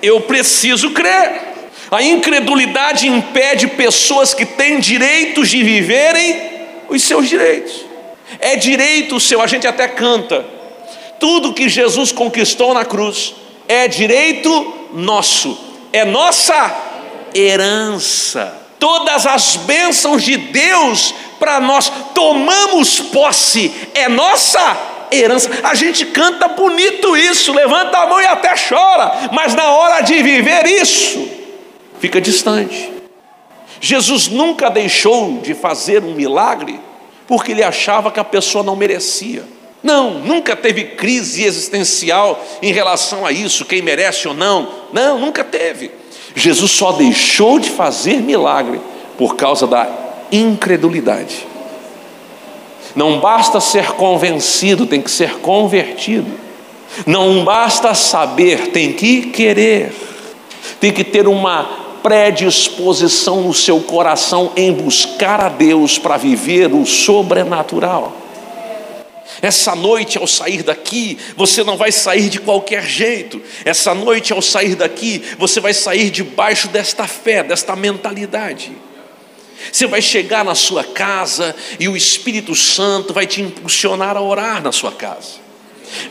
Eu 0.00 0.20
preciso 0.20 0.90
crer. 0.90 1.50
A 1.90 2.02
incredulidade 2.02 3.08
impede 3.08 3.66
pessoas 3.66 4.32
que 4.32 4.46
têm 4.46 4.78
direitos 4.78 5.48
de 5.48 5.62
viverem 5.62 6.40
os 6.88 7.02
seus 7.02 7.28
direitos. 7.28 7.89
É 8.38 8.56
direito 8.56 9.18
seu, 9.18 9.40
a 9.42 9.46
gente 9.46 9.66
até 9.66 9.88
canta. 9.88 10.44
Tudo 11.18 11.52
que 11.52 11.68
Jesus 11.68 12.12
conquistou 12.12 12.72
na 12.72 12.84
cruz 12.84 13.34
é 13.68 13.86
direito 13.86 14.88
nosso, 14.92 15.58
é 15.92 16.04
nossa 16.04 16.74
herança. 17.34 18.58
Todas 18.78 19.26
as 19.26 19.56
bênçãos 19.56 20.22
de 20.22 20.36
Deus 20.36 21.14
para 21.38 21.60
nós 21.60 21.92
tomamos 22.14 23.00
posse, 23.00 23.72
é 23.94 24.08
nossa 24.08 24.76
herança. 25.12 25.50
A 25.62 25.74
gente 25.74 26.06
canta 26.06 26.48
bonito 26.48 27.16
isso, 27.16 27.52
levanta 27.52 27.98
a 27.98 28.06
mão 28.06 28.20
e 28.20 28.26
até 28.26 28.54
chora, 28.56 29.30
mas 29.32 29.54
na 29.54 29.70
hora 29.70 30.00
de 30.00 30.22
viver 30.22 30.66
isso, 30.66 31.28
fica 31.98 32.20
distante. 32.20 32.92
Jesus 33.80 34.28
nunca 34.28 34.70
deixou 34.70 35.38
de 35.38 35.54
fazer 35.54 36.02
um 36.02 36.14
milagre 36.14 36.80
porque 37.30 37.52
ele 37.52 37.62
achava 37.62 38.10
que 38.10 38.18
a 38.18 38.24
pessoa 38.24 38.64
não 38.64 38.74
merecia. 38.74 39.44
Não, 39.84 40.14
nunca 40.18 40.56
teve 40.56 40.82
crise 40.82 41.44
existencial 41.44 42.44
em 42.60 42.72
relação 42.72 43.24
a 43.24 43.30
isso, 43.30 43.64
quem 43.64 43.80
merece 43.80 44.26
ou 44.26 44.34
não. 44.34 44.68
Não, 44.92 45.16
nunca 45.16 45.44
teve. 45.44 45.92
Jesus 46.34 46.72
só 46.72 46.90
deixou 46.90 47.60
de 47.60 47.70
fazer 47.70 48.16
milagre 48.16 48.80
por 49.16 49.36
causa 49.36 49.64
da 49.64 49.88
incredulidade. 50.32 51.46
Não 52.96 53.20
basta 53.20 53.60
ser 53.60 53.92
convencido, 53.92 54.84
tem 54.84 55.00
que 55.00 55.10
ser 55.10 55.34
convertido. 55.34 56.32
Não 57.06 57.44
basta 57.44 57.94
saber, 57.94 58.72
tem 58.72 58.92
que 58.92 59.26
querer. 59.26 59.94
Tem 60.80 60.92
que 60.92 61.04
ter 61.04 61.28
uma 61.28 61.79
predisposição 62.02 63.42
no 63.42 63.54
seu 63.54 63.80
coração 63.80 64.52
em 64.56 64.72
buscar 64.72 65.40
a 65.40 65.48
Deus 65.48 65.98
para 65.98 66.16
viver 66.16 66.72
o 66.72 66.84
sobrenatural. 66.86 68.16
Essa 69.42 69.74
noite, 69.74 70.18
ao 70.18 70.26
sair 70.26 70.62
daqui, 70.62 71.16
você 71.36 71.64
não 71.64 71.76
vai 71.76 71.90
sair 71.90 72.28
de 72.28 72.40
qualquer 72.40 72.84
jeito. 72.84 73.40
Essa 73.64 73.94
noite, 73.94 74.32
ao 74.32 74.42
sair 74.42 74.74
daqui, 74.74 75.22
você 75.38 75.60
vai 75.60 75.72
sair 75.72 76.10
debaixo 76.10 76.68
desta 76.68 77.06
fé, 77.06 77.42
desta 77.42 77.74
mentalidade. 77.74 78.72
Você 79.72 79.86
vai 79.86 80.02
chegar 80.02 80.44
na 80.44 80.54
sua 80.54 80.84
casa 80.84 81.54
e 81.78 81.88
o 81.88 81.96
Espírito 81.96 82.54
Santo 82.54 83.12
vai 83.12 83.26
te 83.26 83.40
impulsionar 83.40 84.16
a 84.16 84.20
orar 84.20 84.62
na 84.62 84.72
sua 84.72 84.92
casa. 84.92 85.39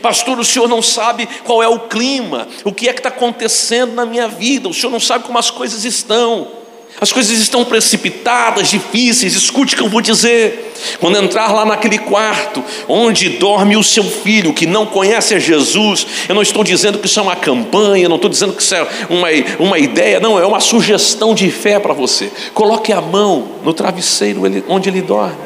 Pastor, 0.02 0.38
o 0.38 0.44
senhor 0.44 0.68
não 0.68 0.82
sabe 0.82 1.28
qual 1.44 1.62
é 1.62 1.68
o 1.68 1.80
clima, 1.80 2.48
o 2.64 2.72
que 2.72 2.88
é 2.88 2.92
que 2.92 3.00
está 3.00 3.08
acontecendo 3.08 3.94
na 3.94 4.06
minha 4.06 4.28
vida, 4.28 4.68
o 4.68 4.74
senhor 4.74 4.90
não 4.90 5.00
sabe 5.00 5.24
como 5.24 5.38
as 5.38 5.50
coisas 5.50 5.84
estão. 5.84 6.60
As 7.00 7.12
coisas 7.12 7.38
estão 7.38 7.64
precipitadas, 7.64 8.68
difíceis. 8.68 9.34
Escute 9.34 9.74
o 9.74 9.76
que 9.78 9.82
eu 9.82 9.88
vou 9.88 10.02
dizer. 10.02 10.74
Quando 10.98 11.16
entrar 11.16 11.50
lá 11.52 11.64
naquele 11.64 11.98
quarto 11.98 12.62
onde 12.86 13.30
dorme 13.30 13.76
o 13.76 13.82
seu 13.82 14.04
filho 14.04 14.52
que 14.52 14.66
não 14.66 14.84
conhece 14.84 15.34
a 15.34 15.38
Jesus, 15.38 16.06
eu 16.28 16.34
não 16.34 16.42
estou 16.42 16.62
dizendo 16.62 16.98
que 16.98 17.06
isso 17.06 17.18
é 17.18 17.22
uma 17.22 17.36
campanha, 17.36 18.08
não 18.08 18.16
estou 18.16 18.30
dizendo 18.30 18.52
que 18.52 18.62
isso 18.62 18.74
é 18.74 18.86
uma, 19.08 19.28
uma 19.58 19.78
ideia, 19.78 20.20
não, 20.20 20.38
é 20.38 20.44
uma 20.44 20.60
sugestão 20.60 21.34
de 21.34 21.50
fé 21.50 21.78
para 21.78 21.94
você. 21.94 22.30
Coloque 22.52 22.92
a 22.92 23.00
mão 23.00 23.48
no 23.62 23.72
travesseiro 23.72 24.42
onde 24.68 24.88
ele 24.88 25.00
dorme, 25.00 25.36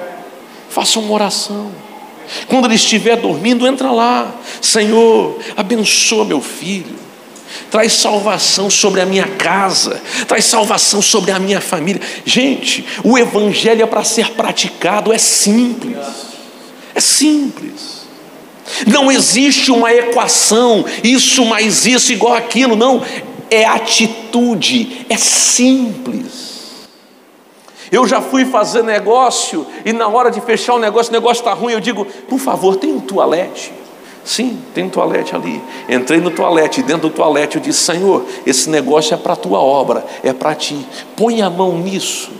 faça 0.69 0.99
uma 0.99 1.13
oração. 1.13 1.84
Quando 2.47 2.67
ele 2.67 2.75
estiver 2.75 3.17
dormindo, 3.17 3.67
entra 3.67 3.91
lá. 3.91 4.35
Senhor, 4.61 5.39
abençoa 5.57 6.25
meu 6.25 6.41
filho. 6.41 7.05
Traz 7.71 7.93
salvação 7.93 8.69
sobre 8.69 9.01
a 9.01 9.07
minha 9.07 9.27
casa, 9.27 10.01
traz 10.27 10.45
salvação 10.45 11.01
sobre 11.01 11.31
a 11.31 11.39
minha 11.39 11.61
família. 11.61 12.01
Gente, 12.25 12.85
o 13.03 13.17
evangelho 13.17 13.83
é 13.83 13.87
para 13.87 14.05
ser 14.05 14.31
praticado, 14.31 15.13
é 15.13 15.19
simples. 15.19 15.97
É 16.95 17.01
simples. 17.01 18.05
Não 18.87 19.11
existe 19.11 19.71
uma 19.71 19.93
equação, 19.93 20.85
isso 21.03 21.45
mais 21.45 21.87
isso 21.87 22.13
igual 22.13 22.35
aquilo, 22.35 22.77
não. 22.77 23.03
É 23.51 23.65
atitude, 23.65 25.07
é 25.09 25.17
simples. 25.17 26.54
Eu 27.95 28.09
já 28.09 28.21
fui 28.21 28.45
fazer 28.45 28.83
negócio 28.83 29.65
e 29.85 29.93
na 29.93 30.09
hora 30.09 30.29
de 30.29 30.41
fechar 30.41 30.75
o 30.75 30.81
negócio, 30.81 31.11
o 31.11 31.13
negócio 31.13 31.43
está 31.43 31.53
ruim, 31.53 31.75
eu 31.75 31.81
digo, 31.81 32.05
por 32.29 32.41
favor, 32.41 32.75
tem 32.75 32.93
um 32.93 32.99
toalete? 32.99 33.73
Sim, 34.25 34.61
tem 34.75 34.83
um 34.83 34.89
toalete 34.89 35.37
ali. 35.37 35.63
Entrei 35.89 36.19
no 36.19 36.33
toalete, 36.33 36.83
dentro 36.83 37.09
do 37.09 37.15
toalete 37.15 37.55
eu 37.55 37.63
disse, 37.63 37.85
Senhor, 37.85 38.25
esse 38.45 38.69
negócio 38.69 39.15
é 39.15 39.17
para 39.17 39.35
a 39.35 39.37
tua 39.37 39.61
obra, 39.61 40.05
é 40.25 40.33
para 40.33 40.57
ti. 40.57 40.85
Põe 41.17 41.41
a 41.41 41.49
mão 41.49 41.79
nisso, 41.79 42.33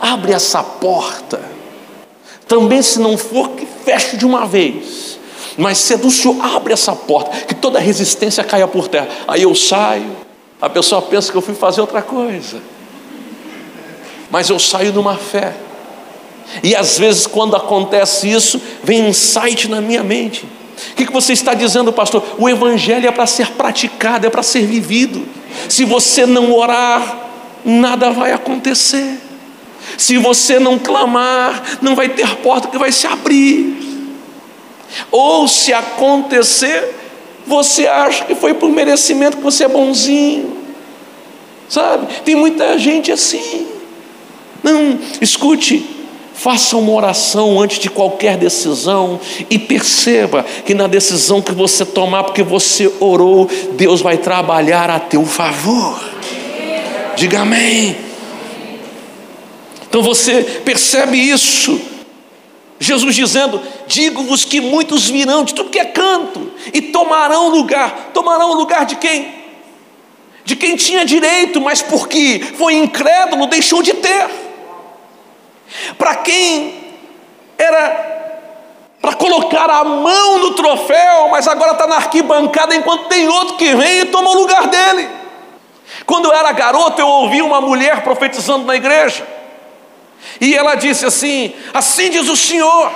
abre 0.00 0.32
essa 0.32 0.60
porta. 0.60 1.40
Também, 2.48 2.82
se 2.82 2.98
não 2.98 3.16
for, 3.16 3.50
que 3.50 3.64
feche 3.64 4.16
de 4.16 4.26
uma 4.26 4.44
vez. 4.44 5.20
Mas 5.56 5.78
se 5.78 5.94
é 5.94 5.96
do 5.96 6.10
Senhor, 6.10 6.36
abre 6.44 6.72
essa 6.72 6.96
porta, 6.96 7.30
que 7.46 7.54
toda 7.54 7.78
resistência 7.78 8.42
caia 8.42 8.66
por 8.66 8.88
terra. 8.88 9.06
Aí 9.28 9.44
eu 9.44 9.54
saio, 9.54 10.16
a 10.60 10.68
pessoa 10.68 11.00
pensa 11.00 11.30
que 11.30 11.38
eu 11.38 11.42
fui 11.42 11.54
fazer 11.54 11.80
outra 11.80 12.02
coisa 12.02 12.60
mas 14.30 14.48
eu 14.48 14.58
saio 14.58 14.92
numa 14.92 15.16
fé. 15.16 15.54
E 16.62 16.74
às 16.74 16.98
vezes, 16.98 17.26
quando 17.26 17.56
acontece 17.56 18.30
isso, 18.30 18.60
vem 18.82 19.02
um 19.02 19.08
insight 19.08 19.68
na 19.68 19.80
minha 19.80 20.02
mente. 20.02 20.44
O 20.44 20.94
que, 20.94 21.06
que 21.06 21.12
você 21.12 21.32
está 21.32 21.54
dizendo, 21.54 21.92
pastor? 21.92 22.22
O 22.38 22.48
Evangelho 22.48 23.08
é 23.08 23.12
para 23.12 23.26
ser 23.26 23.52
praticado, 23.52 24.26
é 24.26 24.30
para 24.30 24.42
ser 24.42 24.66
vivido. 24.66 25.26
Se 25.68 25.84
você 25.84 26.26
não 26.26 26.52
orar, 26.52 27.28
nada 27.64 28.10
vai 28.10 28.32
acontecer. 28.32 29.18
Se 29.96 30.18
você 30.18 30.58
não 30.58 30.78
clamar, 30.78 31.78
não 31.80 31.94
vai 31.94 32.08
ter 32.08 32.28
porta 32.36 32.68
que 32.68 32.78
vai 32.78 32.92
se 32.92 33.06
abrir. 33.06 33.74
Ou 35.10 35.48
se 35.48 35.72
acontecer, 35.72 36.94
você 37.46 37.86
acha 37.86 38.24
que 38.24 38.34
foi 38.34 38.54
por 38.54 38.70
merecimento 38.70 39.38
que 39.38 39.42
você 39.42 39.64
é 39.64 39.68
bonzinho. 39.68 40.56
Sabe? 41.68 42.06
Tem 42.24 42.34
muita 42.34 42.78
gente 42.78 43.10
assim. 43.10 43.75
Não, 44.66 44.98
escute, 45.20 45.96
Faça 46.36 46.76
uma 46.76 46.92
oração 46.92 47.58
antes 47.58 47.78
de 47.78 47.88
qualquer 47.88 48.36
decisão 48.36 49.18
e 49.48 49.58
perceba 49.58 50.44
que 50.66 50.74
na 50.74 50.86
decisão 50.86 51.40
que 51.40 51.52
você 51.52 51.82
tomar, 51.82 52.24
porque 52.24 52.42
você 52.42 52.92
orou, 53.00 53.48
Deus 53.72 54.02
vai 54.02 54.18
trabalhar 54.18 54.90
a 54.90 55.00
teu 55.00 55.24
favor. 55.24 55.98
Diga 57.16 57.40
amém. 57.40 57.96
Então 59.88 60.02
você 60.02 60.42
percebe 60.62 61.16
isso. 61.16 61.80
Jesus 62.78 63.14
dizendo: 63.14 63.58
Digo-vos 63.86 64.44
que 64.44 64.60
muitos 64.60 65.08
virão 65.08 65.42
de 65.42 65.54
tudo 65.54 65.70
que 65.70 65.78
é 65.78 65.86
canto 65.86 66.52
e 66.70 66.82
tomarão 66.82 67.48
lugar. 67.48 68.10
Tomarão 68.12 68.52
lugar 68.52 68.84
de 68.84 68.96
quem? 68.96 69.34
De 70.44 70.54
quem 70.54 70.76
tinha 70.76 71.02
direito, 71.02 71.62
mas 71.62 71.80
porque 71.80 72.44
foi 72.58 72.74
incrédulo, 72.74 73.46
deixou 73.46 73.82
de 73.82 73.94
ter. 73.94 74.45
Para 75.98 76.16
quem 76.16 76.86
era 77.58 78.14
para 79.00 79.14
colocar 79.14 79.70
a 79.70 79.84
mão 79.84 80.38
no 80.40 80.54
troféu, 80.54 81.28
mas 81.30 81.46
agora 81.46 81.72
está 81.72 81.86
na 81.86 81.94
arquibancada 81.94 82.74
enquanto 82.74 83.06
tem 83.06 83.28
outro 83.28 83.56
que 83.56 83.72
vem 83.74 84.00
e 84.00 84.04
toma 84.06 84.30
o 84.30 84.34
lugar 84.34 84.66
dele. 84.66 85.08
Quando 86.04 86.24
eu 86.24 86.32
era 86.32 86.50
garoto, 86.50 87.00
eu 87.00 87.06
ouvi 87.06 87.40
uma 87.40 87.60
mulher 87.60 88.02
profetizando 88.02 88.66
na 88.66 88.74
igreja, 88.74 89.24
e 90.40 90.56
ela 90.56 90.74
disse 90.74 91.06
assim: 91.06 91.54
Assim 91.72 92.10
diz 92.10 92.28
o 92.28 92.36
Senhor, 92.36 92.90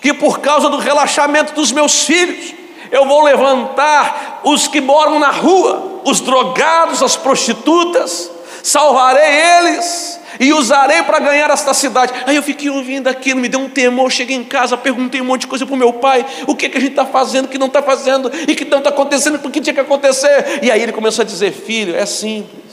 que 0.00 0.12
por 0.12 0.40
causa 0.40 0.68
do 0.68 0.78
relaxamento 0.78 1.52
dos 1.54 1.70
meus 1.70 2.02
filhos, 2.04 2.52
eu 2.90 3.06
vou 3.06 3.22
levantar 3.22 4.40
os 4.42 4.66
que 4.66 4.80
moram 4.80 5.20
na 5.20 5.30
rua, 5.30 6.00
os 6.04 6.20
drogados, 6.20 7.02
as 7.02 7.16
prostitutas, 7.16 8.30
salvarei 8.62 9.30
eles 9.30 10.13
e 10.38 10.52
usarei 10.52 11.02
para 11.02 11.18
ganhar 11.18 11.50
esta 11.50 11.72
cidade. 11.74 12.12
Aí 12.26 12.36
eu 12.36 12.42
fiquei 12.42 12.70
ouvindo 12.70 13.08
aquilo, 13.08 13.40
me 13.40 13.48
deu 13.48 13.60
um 13.60 13.68
temor. 13.68 14.10
Cheguei 14.10 14.36
em 14.36 14.44
casa, 14.44 14.76
perguntei 14.76 15.20
um 15.20 15.24
monte 15.24 15.42
de 15.42 15.46
coisa 15.46 15.64
para 15.66 15.74
o 15.74 15.78
meu 15.78 15.92
pai: 15.92 16.24
o 16.46 16.54
que, 16.54 16.68
que 16.68 16.78
a 16.78 16.80
gente 16.80 16.90
está 16.90 17.06
fazendo, 17.06 17.46
o 17.46 17.48
que 17.48 17.58
não 17.58 17.66
está 17.66 17.82
fazendo, 17.82 18.30
e 18.48 18.54
que 18.54 18.64
não 18.64 18.78
está 18.78 18.90
acontecendo, 18.90 19.38
porque 19.38 19.60
tinha 19.60 19.74
que 19.74 19.80
acontecer. 19.80 20.60
E 20.62 20.70
aí 20.70 20.82
ele 20.82 20.92
começou 20.92 21.22
a 21.22 21.26
dizer: 21.26 21.52
filho, 21.52 21.94
é 21.94 22.06
simples. 22.06 22.64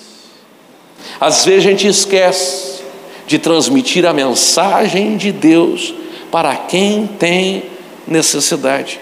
Às 1.19 1.45
vezes 1.45 1.65
a 1.65 1.69
gente 1.69 1.87
esquece 1.87 2.81
de 3.27 3.39
transmitir 3.39 4.05
a 4.05 4.13
mensagem 4.13 5.17
de 5.17 5.31
Deus 5.31 5.93
para 6.31 6.55
quem 6.55 7.07
tem 7.07 7.63
necessidade. 8.07 8.99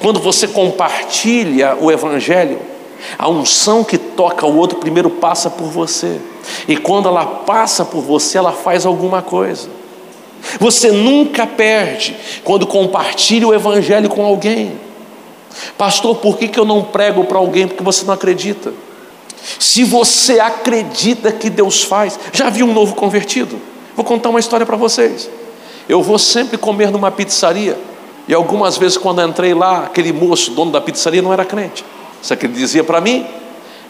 Quando 0.00 0.20
você 0.20 0.46
compartilha 0.46 1.76
o 1.80 1.90
Evangelho, 1.90 2.60
a 3.18 3.28
unção 3.28 3.82
que 3.82 3.96
toca 3.96 4.46
o 4.46 4.56
outro 4.56 4.78
primeiro 4.78 5.10
passa 5.10 5.48
por 5.48 5.66
você. 5.66 6.20
E 6.66 6.76
quando 6.76 7.08
ela 7.08 7.24
passa 7.24 7.84
por 7.84 8.02
você, 8.02 8.38
ela 8.38 8.52
faz 8.52 8.86
alguma 8.86 9.22
coisa. 9.22 9.68
Você 10.58 10.90
nunca 10.90 11.46
perde 11.46 12.16
quando 12.44 12.66
compartilha 12.66 13.46
o 13.46 13.54
Evangelho 13.54 14.08
com 14.08 14.24
alguém. 14.24 14.72
Pastor, 15.76 16.16
por 16.16 16.38
que, 16.38 16.48
que 16.48 16.58
eu 16.58 16.64
não 16.64 16.82
prego 16.82 17.24
para 17.24 17.38
alguém? 17.38 17.68
Porque 17.68 17.82
você 17.82 18.04
não 18.04 18.14
acredita. 18.14 18.72
Se 19.58 19.84
você 19.84 20.38
acredita 20.38 21.32
que 21.32 21.50
Deus 21.50 21.82
faz, 21.82 22.18
já 22.32 22.50
viu 22.50 22.66
um 22.66 22.72
novo 22.72 22.94
convertido? 22.94 23.60
Vou 23.96 24.04
contar 24.04 24.28
uma 24.28 24.40
história 24.40 24.64
para 24.64 24.76
vocês. 24.76 25.28
Eu 25.88 26.02
vou 26.02 26.18
sempre 26.18 26.56
comer 26.56 26.90
numa 26.90 27.10
pizzaria, 27.10 27.76
e 28.28 28.34
algumas 28.34 28.78
vezes, 28.78 28.96
quando 28.96 29.20
entrei 29.22 29.52
lá, 29.54 29.86
aquele 29.86 30.12
moço, 30.12 30.52
dono 30.52 30.70
da 30.70 30.80
pizzaria, 30.80 31.20
não 31.20 31.32
era 31.32 31.44
crente. 31.44 31.84
Só 32.22 32.36
que 32.36 32.46
ele 32.46 32.52
dizia 32.52 32.84
para 32.84 33.00
mim: 33.00 33.26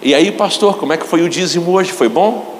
e 0.02 0.14
aí, 0.14 0.32
pastor, 0.32 0.78
como 0.78 0.92
é 0.92 0.96
que 0.96 1.06
foi 1.06 1.22
o 1.22 1.28
dízimo 1.28 1.70
hoje? 1.72 1.92
Foi 1.92 2.08
bom? 2.08 2.58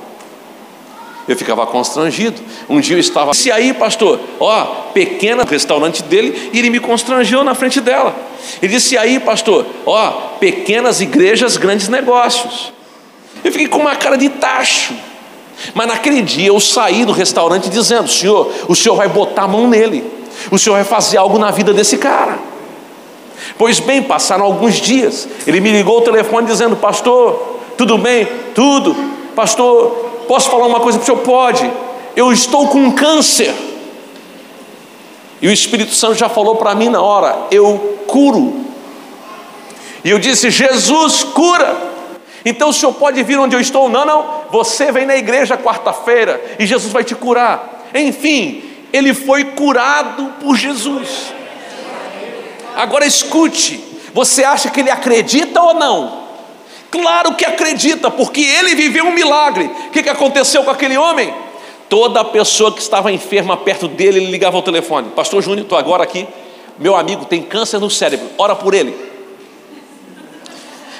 Eu 1.27 1.37
ficava 1.37 1.67
constrangido. 1.67 2.41
Um 2.69 2.81
dia 2.81 2.97
eu 2.97 3.01
estava. 3.01 3.33
Se 3.35 3.51
aí, 3.53 3.73
pastor, 3.73 4.19
ó, 4.39 4.65
pequena 4.93 5.45
restaurante 5.45 6.03
dele, 6.03 6.51
e 6.53 6.59
ele 6.59 6.71
me 6.71 6.81
constrangeu 6.81 7.45
na 7.45 7.55
frente 7.55 7.81
dela. 7.81 8.15
Ele 8.61 8.73
disse: 8.75 8.99
aí, 8.99 9.21
pastor, 9.21 9.65
ó, 9.87 10.11
pequenas 10.41 11.01
igrejas, 11.01 11.57
grandes 11.57 11.89
negócios. 11.89 12.73
Eu 13.45 13.53
fiquei 13.53 13.69
com 13.69 13.79
uma 13.79 13.97
cara 13.97 14.17
de 14.17 14.29
tacho. 14.29 14.95
Mas 15.75 15.87
naquele 15.87 16.23
dia 16.23 16.49
eu 16.49 16.59
saí 16.59 17.05
do 17.05 17.13
restaurante 17.13 17.71
dizendo: 17.71 18.09
Senhor, 18.09 18.53
o 18.69 18.75
senhor 18.75 18.97
vai 18.97 19.09
botar 19.09 19.43
a 19.43 19.49
mão 19.49 19.69
nele, 19.69 20.05
o 20.51 20.59
senhor 20.59 20.75
vai 20.75 20.85
fazer 20.85 21.17
algo 21.17 21.39
na 21.39 21.51
vida 21.51 21.73
desse 21.73 21.97
cara. 21.97 22.50
Pois 23.61 23.79
bem, 23.79 24.03
passaram 24.03 24.47
alguns 24.47 24.77
dias. 24.77 25.29
Ele 25.47 25.61
me 25.61 25.71
ligou 25.71 25.99
o 25.99 26.01
telefone 26.01 26.47
dizendo: 26.47 26.77
Pastor, 26.77 27.59
tudo 27.77 27.99
bem? 27.99 28.27
Tudo. 28.55 28.97
Pastor, 29.37 29.91
posso 30.27 30.49
falar 30.49 30.67
uma 30.67 30.81
coisa 30.81 30.99
para 30.99 31.03
o 31.03 31.07
senhor? 31.07 31.19
Pode. 31.19 31.71
Eu 32.17 32.33
estou 32.33 32.69
com 32.69 32.91
câncer. 32.93 33.55
E 35.43 35.47
o 35.47 35.53
Espírito 35.53 35.93
Santo 35.93 36.15
já 36.15 36.27
falou 36.27 36.57
para 36.57 36.75
mim 36.75 36.89
na 36.89 37.03
hora: 37.03 37.37
Eu 37.51 37.99
curo. 38.07 38.65
E 40.03 40.09
eu 40.09 40.19
disse: 40.19 40.49
Jesus 40.49 41.23
cura. 41.23 41.77
Então 42.43 42.71
o 42.71 42.73
senhor 42.73 42.95
pode 42.95 43.23
vir 43.23 43.39
onde 43.39 43.55
eu 43.55 43.61
estou? 43.61 43.91
Não, 43.91 44.07
não. 44.07 44.45
Você 44.51 44.91
vem 44.91 45.05
na 45.05 45.19
igreja 45.19 45.59
quarta-feira 45.59 46.43
e 46.59 46.65
Jesus 46.65 46.91
vai 46.91 47.05
te 47.05 47.15
curar. 47.15 47.91
Enfim, 47.95 48.65
ele 48.91 49.13
foi 49.13 49.45
curado 49.45 50.33
por 50.41 50.57
Jesus. 50.57 51.40
Agora 52.81 53.05
escute: 53.05 53.79
você 54.15 54.43
acha 54.43 54.71
que 54.71 54.81
ele 54.81 54.91
acredita 54.91 55.61
ou 55.61 55.75
não? 55.75 56.21
Claro 56.91 57.35
que 57.35 57.45
acredita, 57.45 58.11
porque 58.11 58.41
ele 58.41 58.75
viveu 58.75 59.05
um 59.05 59.13
milagre. 59.13 59.65
O 59.65 59.91
que, 59.91 60.03
que 60.03 60.09
aconteceu 60.09 60.65
com 60.65 60.71
aquele 60.71 60.97
homem? 60.97 61.33
Toda 61.91 62.25
pessoa 62.25 62.73
que 62.73 62.81
estava 62.81 63.13
enferma 63.13 63.55
perto 63.55 63.87
dele, 63.87 64.19
ele 64.19 64.31
ligava 64.31 64.57
ao 64.57 64.63
telefone: 64.63 65.11
Pastor 65.11 65.43
Júnior, 65.43 65.65
estou 65.65 65.77
agora 65.77 66.03
aqui. 66.03 66.27
Meu 66.79 66.97
amigo 66.97 67.27
tem 67.27 67.43
câncer 67.43 67.79
no 67.79 67.91
cérebro, 67.91 68.31
ora 68.39 68.57
por 68.57 68.73
ele. 68.73 68.97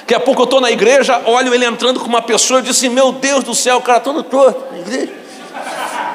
Daqui 0.01 0.13
a 0.13 0.19
pouco 0.19 0.41
eu 0.41 0.45
estou 0.45 0.61
na 0.61 0.69
igreja, 0.69 1.19
olho 1.25 1.51
ele 1.51 1.65
entrando 1.65 1.99
com 1.99 2.05
uma 2.05 2.21
pessoa, 2.21 2.59
eu 2.59 2.63
disse: 2.63 2.89
Meu 2.89 3.11
Deus 3.11 3.43
do 3.43 3.55
céu, 3.55 3.77
o 3.77 3.81
cara 3.81 3.99
todo 3.99 4.21
torto 4.21 4.71
na 4.71 4.79
igreja. 4.79 5.20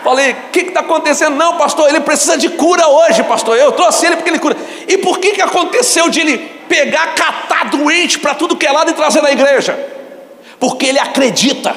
Falei, 0.02 0.32
o 0.32 0.50
que 0.50 0.60
está 0.60 0.80
acontecendo? 0.80 1.36
Não, 1.36 1.56
pastor, 1.56 1.88
ele 1.88 2.00
precisa 2.00 2.36
de 2.36 2.48
cura 2.50 2.86
hoje, 2.88 3.22
pastor. 3.24 3.56
Eu 3.56 3.72
trouxe 3.72 4.06
ele 4.06 4.16
porque 4.16 4.30
ele 4.30 4.38
cura. 4.38 4.56
E 4.86 4.98
por 4.98 5.18
que, 5.18 5.32
que 5.32 5.42
aconteceu 5.42 6.08
de 6.08 6.20
ele 6.20 6.38
pegar, 6.68 7.14
catar 7.14 7.70
doente 7.70 8.18
para 8.18 8.34
tudo 8.34 8.56
que 8.56 8.66
é 8.66 8.72
lado 8.72 8.90
e 8.90 8.94
trazer 8.94 9.22
na 9.22 9.30
igreja? 9.30 9.78
Porque 10.58 10.86
ele 10.86 10.98
acredita. 10.98 11.74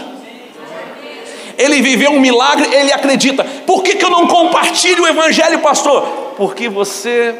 Ele 1.58 1.82
viveu 1.82 2.12
um 2.12 2.20
milagre, 2.20 2.74
ele 2.74 2.94
acredita. 2.94 3.44
Por 3.44 3.84
que, 3.84 3.96
que 3.96 4.06
eu 4.06 4.10
não 4.10 4.28
compartilho 4.28 5.04
o 5.04 5.08
evangelho, 5.08 5.60
pastor? 5.60 6.02
Porque 6.38 6.70
você 6.70 7.36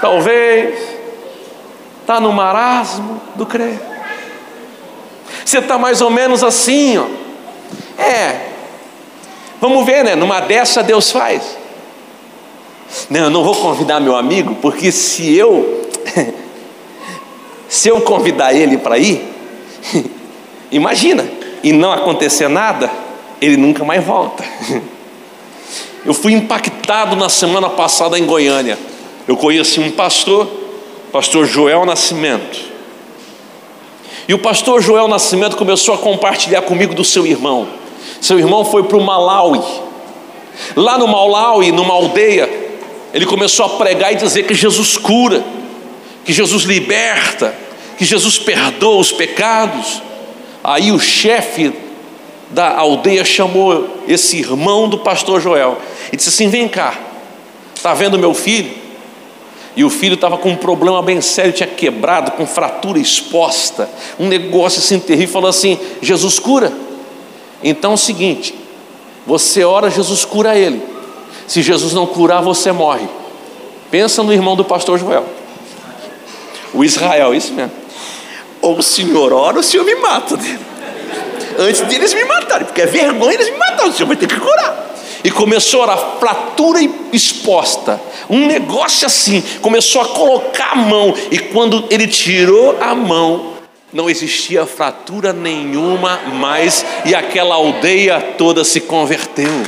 talvez 0.00 0.78
está 2.00 2.20
no 2.20 2.32
marasmo 2.32 3.20
do 3.34 3.44
crer. 3.44 3.80
Você 5.44 5.58
está 5.58 5.78
mais 5.78 6.00
ou 6.00 6.10
menos 6.10 6.44
assim, 6.44 6.96
ó. 6.96 7.06
É, 8.00 8.53
Vamos 9.60 9.84
ver, 9.86 10.04
né? 10.04 10.14
Numa 10.14 10.40
dessa 10.40 10.82
Deus 10.82 11.10
faz. 11.10 11.56
Não, 13.10 13.24
eu 13.24 13.30
não 13.30 13.42
vou 13.42 13.54
convidar 13.56 14.00
meu 14.00 14.14
amigo, 14.14 14.56
porque 14.56 14.92
se 14.92 15.34
eu 15.34 15.88
se 17.68 17.88
eu 17.88 18.00
convidar 18.02 18.54
ele 18.54 18.78
para 18.78 18.98
ir, 18.98 19.22
imagina, 20.70 21.28
e 21.62 21.72
não 21.72 21.92
acontecer 21.92 22.48
nada, 22.48 22.90
ele 23.40 23.56
nunca 23.56 23.84
mais 23.84 24.04
volta. 24.04 24.44
Eu 26.04 26.12
fui 26.12 26.34
impactado 26.34 27.16
na 27.16 27.30
semana 27.30 27.70
passada 27.70 28.18
em 28.18 28.26
Goiânia. 28.26 28.78
Eu 29.26 29.38
conheci 29.38 29.80
um 29.80 29.90
pastor, 29.90 30.46
pastor 31.10 31.46
Joel 31.46 31.86
Nascimento. 31.86 32.60
E 34.28 34.34
o 34.34 34.38
pastor 34.38 34.82
Joel 34.82 35.08
Nascimento 35.08 35.56
começou 35.56 35.94
a 35.94 35.98
compartilhar 35.98 36.60
comigo 36.60 36.94
do 36.94 37.02
seu 37.02 37.26
irmão. 37.26 37.66
Seu 38.20 38.38
irmão 38.38 38.64
foi 38.64 38.84
para 38.84 38.96
o 38.96 39.04
Malawi. 39.04 39.60
Lá 40.76 40.98
no 40.98 41.06
Malawi, 41.06 41.72
numa 41.72 41.94
aldeia, 41.94 42.48
ele 43.12 43.26
começou 43.26 43.66
a 43.66 43.68
pregar 43.70 44.12
e 44.12 44.16
dizer 44.16 44.44
que 44.44 44.54
Jesus 44.54 44.96
cura, 44.96 45.44
que 46.24 46.32
Jesus 46.32 46.64
liberta, 46.64 47.54
que 47.96 48.04
Jesus 48.04 48.38
perdoa 48.38 48.96
os 48.96 49.12
pecados. 49.12 50.02
Aí 50.62 50.90
o 50.90 50.98
chefe 50.98 51.72
da 52.50 52.76
aldeia 52.76 53.24
chamou 53.24 54.02
esse 54.08 54.38
irmão 54.38 54.88
do 54.88 54.98
pastor 54.98 55.40
Joel 55.40 55.78
e 56.12 56.16
disse 56.16 56.28
assim: 56.28 56.48
Vem 56.48 56.68
cá, 56.68 56.98
está 57.74 57.94
vendo 57.94 58.18
meu 58.18 58.34
filho? 58.34 58.84
E 59.76 59.84
o 59.84 59.90
filho 59.90 60.14
estava 60.14 60.38
com 60.38 60.50
um 60.50 60.56
problema 60.56 61.02
bem 61.02 61.20
sério, 61.20 61.52
tinha 61.52 61.66
quebrado, 61.66 62.30
com 62.32 62.46
fratura 62.46 62.98
exposta, 62.98 63.90
um 64.18 64.28
negócio 64.28 64.78
assim 64.78 64.98
terrível. 65.00 65.32
Falou 65.32 65.50
assim: 65.50 65.78
Jesus 66.00 66.38
cura. 66.38 66.72
Então 67.64 67.92
é 67.92 67.94
o 67.94 67.98
seguinte: 67.98 68.54
você 69.26 69.64
ora, 69.64 69.90
Jesus 69.90 70.24
cura 70.24 70.56
ele. 70.56 70.82
Se 71.48 71.62
Jesus 71.62 71.92
não 71.94 72.06
curar, 72.06 72.42
você 72.42 72.70
morre. 72.70 73.08
Pensa 73.90 74.22
no 74.22 74.32
irmão 74.32 74.54
do 74.54 74.64
pastor 74.64 74.98
Joel, 74.98 75.24
o 76.72 76.84
Israel, 76.84 77.34
isso 77.34 77.52
mesmo. 77.52 77.72
Ou 78.60 78.78
o 78.78 78.82
senhor 78.82 79.32
ora, 79.32 79.54
ou 79.54 79.60
o 79.60 79.62
senhor 79.62 79.84
me 79.84 79.94
mata. 79.94 80.38
Antes 81.58 81.80
deles 81.82 82.12
me 82.12 82.24
matarem, 82.24 82.66
porque 82.66 82.82
é 82.82 82.86
vergonha 82.86 83.34
eles 83.34 83.50
me 83.50 83.56
matarem, 83.56 83.90
o 83.90 83.94
senhor 83.94 84.08
vai 84.08 84.16
ter 84.16 84.26
que 84.26 84.38
curar 84.38 84.84
e 85.24 85.30
começou 85.30 85.82
a 85.84 85.96
fratura 85.96 86.80
exposta, 87.10 87.98
um 88.28 88.46
negócio 88.46 89.06
assim, 89.06 89.42
começou 89.62 90.02
a 90.02 90.08
colocar 90.08 90.72
a 90.72 90.76
mão, 90.76 91.14
e 91.30 91.38
quando 91.38 91.86
ele 91.88 92.06
tirou 92.06 92.76
a 92.78 92.94
mão, 92.94 93.53
não 93.94 94.10
existia 94.10 94.66
fratura 94.66 95.32
nenhuma 95.32 96.18
mais, 96.34 96.84
e 97.06 97.14
aquela 97.14 97.54
aldeia 97.54 98.20
toda 98.36 98.64
se 98.64 98.80
converteu. 98.80 99.62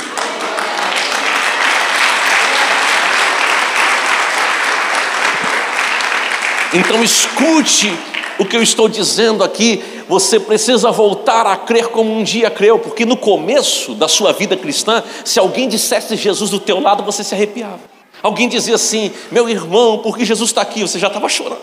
Então 6.74 7.02
escute 7.02 7.96
o 8.38 8.44
que 8.44 8.56
eu 8.56 8.62
estou 8.62 8.88
dizendo 8.88 9.42
aqui, 9.42 9.82
você 10.08 10.38
precisa 10.38 10.90
voltar 10.90 11.46
a 11.46 11.56
crer 11.56 11.88
como 11.88 12.12
um 12.12 12.22
dia 12.22 12.50
creu, 12.50 12.78
porque 12.78 13.06
no 13.06 13.16
começo 13.16 13.94
da 13.94 14.08
sua 14.08 14.32
vida 14.32 14.56
cristã, 14.56 15.02
se 15.24 15.38
alguém 15.38 15.68
dissesse 15.68 16.16
Jesus 16.16 16.50
do 16.50 16.60
teu 16.60 16.80
lado, 16.80 17.02
você 17.02 17.24
se 17.24 17.34
arrepiava. 17.34 17.80
Alguém 18.22 18.48
dizia 18.48 18.74
assim: 18.74 19.10
Meu 19.30 19.48
irmão, 19.48 19.98
porque 19.98 20.24
Jesus 20.24 20.50
está 20.50 20.62
aqui? 20.62 20.82
Você 20.82 20.98
já 20.98 21.06
estava 21.06 21.28
chorando. 21.28 21.60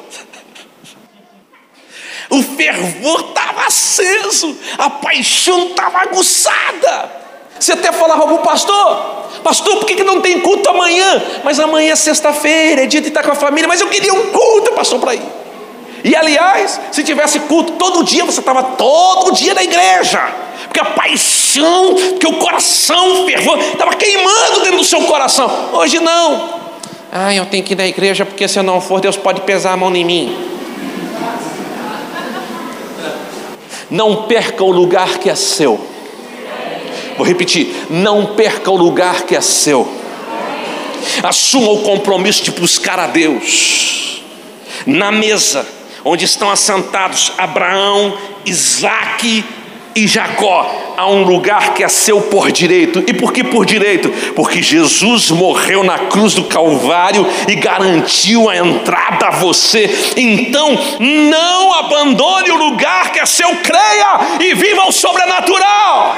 O 2.33 2.41
fervor 2.41 3.27
estava 3.29 3.67
aceso, 3.67 4.57
a 4.75 4.89
paixão 4.89 5.67
estava 5.67 5.99
aguçada. 5.99 7.11
Você 7.59 7.73
até 7.73 7.91
falava 7.91 8.25
para 8.25 8.33
o 8.33 8.39
pastor: 8.39 9.29
Pastor, 9.43 9.77
por 9.77 9.85
que, 9.85 9.93
que 9.93 10.03
não 10.03 10.19
tem 10.19 10.39
culto 10.39 10.67
amanhã? 10.67 11.21
Mas 11.43 11.59
amanhã 11.59 11.93
é 11.93 11.95
sexta-feira, 11.95 12.81
é 12.81 12.85
dia 12.87 13.01
de 13.01 13.09
estar 13.09 13.21
com 13.21 13.31
a 13.31 13.35
família, 13.35 13.67
mas 13.67 13.81
eu 13.81 13.87
queria 13.87 14.11
um 14.11 14.31
culto, 14.31 14.73
pastor, 14.73 14.99
para 14.99 15.13
ir. 15.13 15.21
E 16.03 16.15
aliás, 16.15 16.81
se 16.91 17.03
tivesse 17.03 17.39
culto 17.41 17.73
todo 17.73 18.03
dia, 18.03 18.25
você 18.25 18.39
estava 18.39 18.63
todo 18.63 19.31
dia 19.35 19.53
na 19.53 19.63
igreja. 19.63 20.19
Porque 20.63 20.79
a 20.79 20.85
paixão, 20.85 21.93
que 22.19 22.25
o 22.25 22.33
coração 22.39 23.27
fervor, 23.27 23.59
estava 23.59 23.93
queimando 23.93 24.61
dentro 24.61 24.77
do 24.77 24.83
seu 24.83 25.03
coração. 25.03 25.69
Hoje 25.73 25.99
não. 25.99 26.61
Ah, 27.11 27.31
eu 27.31 27.45
tenho 27.45 27.63
que 27.63 27.73
ir 27.73 27.75
na 27.75 27.85
igreja 27.85 28.25
porque 28.25 28.47
se 28.47 28.57
eu 28.57 28.63
não 28.63 28.81
for, 28.81 28.99
Deus 28.99 29.15
pode 29.15 29.41
pesar 29.41 29.73
a 29.73 29.77
mão 29.77 29.95
em 29.95 30.03
mim. 30.03 30.52
Não 33.93 34.23
perca 34.23 34.63
o 34.63 34.71
lugar 34.71 35.19
que 35.19 35.29
é 35.29 35.36
seu. 35.36 35.79
Vou 37.15 37.27
repetir: 37.27 37.86
não 37.91 38.25
perca 38.34 38.71
o 38.71 38.75
lugar 38.75 39.21
que 39.21 39.36
é 39.36 39.41
seu. 39.41 39.88
Assuma 41.21 41.69
o 41.73 41.84
compromisso 41.84 42.43
de 42.43 42.49
buscar 42.49 42.97
a 42.97 43.06
Deus. 43.06 44.23
Na 44.88 45.12
mesa 45.12 45.63
onde 46.03 46.25
estão 46.25 46.49
assentados 46.49 47.34
Abraão, 47.38 48.17
Isaque 48.43 49.45
e 49.95 50.08
Jacó, 50.08 50.93
há 50.97 51.08
um 51.08 51.23
lugar 51.23 51.73
que 51.73 51.84
é 51.84 51.88
seu 51.88 52.21
por 52.21 52.51
direito. 52.51 53.03
E 53.08 53.13
por 53.13 53.32
que 53.32 53.43
por 53.43 53.65
direito? 53.65 54.10
Porque 54.36 54.62
Jesus 54.62 55.32
morreu 55.32 55.84
na 55.84 55.99
cruz 55.99 56.34
do 56.34 56.45
Calvário 56.45 57.27
e 57.47 57.56
garantiu 57.56 58.49
a 58.49 58.58
entrada 58.58 59.27
a 59.27 59.32
você. 59.32 59.89
Então, 60.17 60.77
não 60.99 61.73
abandone 61.73 62.51
o 62.51 62.58
lugar 62.58 63.12
que 63.12 63.19
é 63.19 63.25
seu, 63.25 63.56
creia 63.58 64.19
e 64.39 64.53
viva 64.53 64.88
o 64.88 64.91
sobrenatural. 64.91 66.15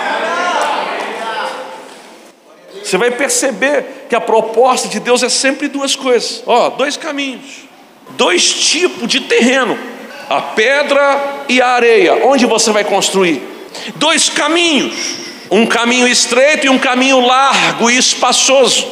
Você 2.84 2.98
vai 2.98 3.12
perceber 3.12 4.06
que 4.08 4.16
a 4.16 4.22
proposta 4.22 4.88
de 4.88 5.00
Deus 5.00 5.24
é 5.24 5.30
sempre 5.30 5.68
duas 5.68 5.96
coisas, 5.96 6.44
ó, 6.46 6.70
dois 6.70 6.96
caminhos 6.96 7.66
dois 8.12 8.54
tipos 8.54 9.08
de 9.08 9.22
terreno: 9.22 9.78
a 10.30 10.42
pedra 10.42 11.46
e 11.48 11.62
a 11.62 11.70
areia. 11.70 12.26
Onde 12.26 12.46
você 12.46 12.72
vai 12.72 12.84
construir? 12.84 13.55
Dois 13.96 14.30
caminhos: 14.30 14.96
um 15.52 15.66
caminho 15.66 16.08
estreito 16.08 16.66
e 16.66 16.70
um 16.70 16.80
caminho 16.80 17.20
largo 17.20 17.90
e 17.90 17.98
espaçoso. 17.98 18.88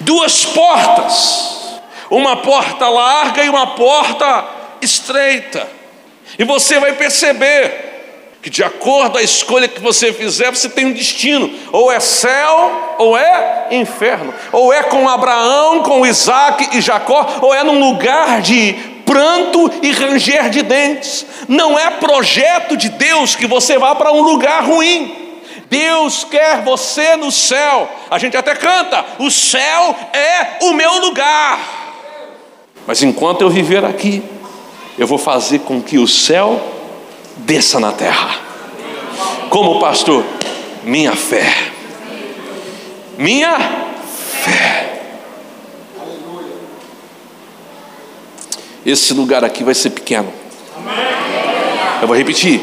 Duas 0.00 0.44
portas: 0.44 1.80
uma 2.10 2.36
porta 2.36 2.88
larga 2.88 3.44
e 3.44 3.48
uma 3.48 3.68
porta 3.68 4.44
estreita. 4.80 5.68
E 6.38 6.44
você 6.44 6.78
vai 6.78 6.92
perceber 6.92 7.92
que 8.42 8.50
de 8.50 8.62
acordo 8.62 9.16
a 9.16 9.22
escolha 9.22 9.66
que 9.66 9.80
você 9.80 10.12
fizer, 10.12 10.50
você 10.50 10.68
tem 10.68 10.86
um 10.86 10.92
destino: 10.92 11.50
ou 11.72 11.90
é 11.90 12.00
céu, 12.00 12.96
ou 12.98 13.16
é 13.16 13.68
inferno, 13.70 14.34
ou 14.52 14.72
é 14.72 14.82
com 14.82 15.08
Abraão, 15.08 15.82
com 15.82 16.06
Isaac 16.06 16.76
e 16.76 16.80
Jacó, 16.80 17.38
ou 17.40 17.54
é 17.54 17.62
num 17.62 17.78
lugar 17.78 18.42
de 18.42 18.93
pranto 19.14 19.70
e 19.80 19.92
ranger 19.92 20.50
de 20.50 20.62
dentes. 20.62 21.24
Não 21.46 21.78
é 21.78 21.88
projeto 21.88 22.76
de 22.76 22.88
Deus 22.88 23.36
que 23.36 23.46
você 23.46 23.78
vá 23.78 23.94
para 23.94 24.10
um 24.10 24.22
lugar 24.22 24.64
ruim. 24.64 25.14
Deus 25.70 26.24
quer 26.24 26.62
você 26.62 27.14
no 27.14 27.30
céu. 27.30 27.88
A 28.10 28.18
gente 28.18 28.36
até 28.36 28.56
canta: 28.56 29.04
o 29.20 29.30
céu 29.30 29.94
é 30.12 30.64
o 30.64 30.72
meu 30.72 30.98
lugar. 30.98 31.60
Mas 32.88 33.04
enquanto 33.04 33.42
eu 33.42 33.48
viver 33.48 33.84
aqui, 33.84 34.20
eu 34.98 35.06
vou 35.06 35.16
fazer 35.16 35.60
com 35.60 35.80
que 35.80 35.96
o 35.96 36.08
céu 36.08 36.60
desça 37.36 37.78
na 37.78 37.92
terra. 37.92 38.40
Como 39.48 39.78
pastor, 39.78 40.24
minha 40.82 41.14
fé. 41.14 41.46
Minha 43.16 43.56
fé. 44.42 44.93
Esse 48.84 49.14
lugar 49.14 49.44
aqui 49.44 49.64
vai 49.64 49.74
ser 49.74 49.90
pequeno. 49.90 50.32
Eu 52.00 52.06
vou 52.06 52.16
repetir. 52.16 52.60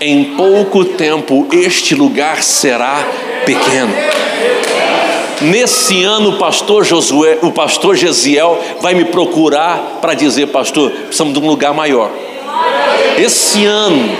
Em 0.00 0.36
pouco 0.36 0.84
tempo 0.84 1.46
este 1.52 1.94
lugar 1.94 2.42
será 2.42 3.06
pequeno. 3.46 3.94
Nesse 5.42 6.04
ano, 6.04 6.30
o 6.30 6.38
pastor 6.38 6.84
Josué, 6.84 7.38
o 7.42 7.50
pastor 7.50 7.96
Gesiel 7.96 8.60
vai 8.80 8.94
me 8.94 9.04
procurar 9.04 9.98
para 10.00 10.14
dizer, 10.14 10.46
pastor, 10.48 10.90
precisamos 10.90 11.32
de 11.34 11.40
um 11.40 11.48
lugar 11.48 11.74
maior. 11.74 12.10
Esse 13.18 13.64
ano, 13.64 14.16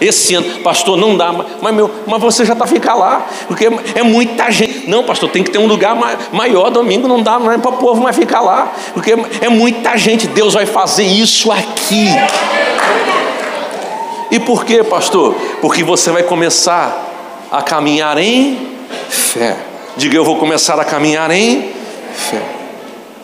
esse 0.00 0.34
ano, 0.34 0.60
pastor, 0.60 0.96
não 0.96 1.16
dá, 1.16 1.32
mas, 1.60 1.74
meu, 1.74 1.90
mas 2.06 2.20
você 2.20 2.44
já 2.44 2.52
está 2.52 2.66
ficar 2.66 2.94
lá, 2.94 3.26
porque 3.46 3.68
é 3.94 4.02
muita 4.02 4.50
gente. 4.50 4.88
Não, 4.88 5.04
pastor, 5.04 5.30
tem 5.30 5.42
que 5.42 5.50
ter 5.50 5.58
um 5.58 5.66
lugar 5.66 5.96
maior, 6.32 6.70
domingo 6.70 7.08
não 7.08 7.22
dá, 7.22 7.38
não 7.38 7.50
é 7.50 7.58
para 7.58 7.70
o 7.70 7.76
povo 7.76 8.02
mais 8.02 8.16
ficar 8.16 8.40
lá, 8.40 8.72
porque 8.94 9.14
é 9.40 9.48
muita 9.48 9.96
gente, 9.96 10.26
Deus 10.26 10.54
vai 10.54 10.66
fazer 10.66 11.04
isso 11.04 11.50
aqui. 11.50 12.08
E 14.30 14.40
por 14.40 14.64
quê, 14.64 14.82
pastor? 14.82 15.34
Porque 15.60 15.84
você 15.84 16.10
vai 16.10 16.22
começar 16.22 17.46
a 17.50 17.62
caminhar 17.62 18.18
em 18.18 18.58
fé. 19.08 19.56
Diga, 19.96 20.16
eu 20.16 20.24
vou 20.24 20.36
começar 20.36 20.78
a 20.78 20.84
caminhar 20.84 21.30
em 21.30 21.70
fé. 22.14 22.42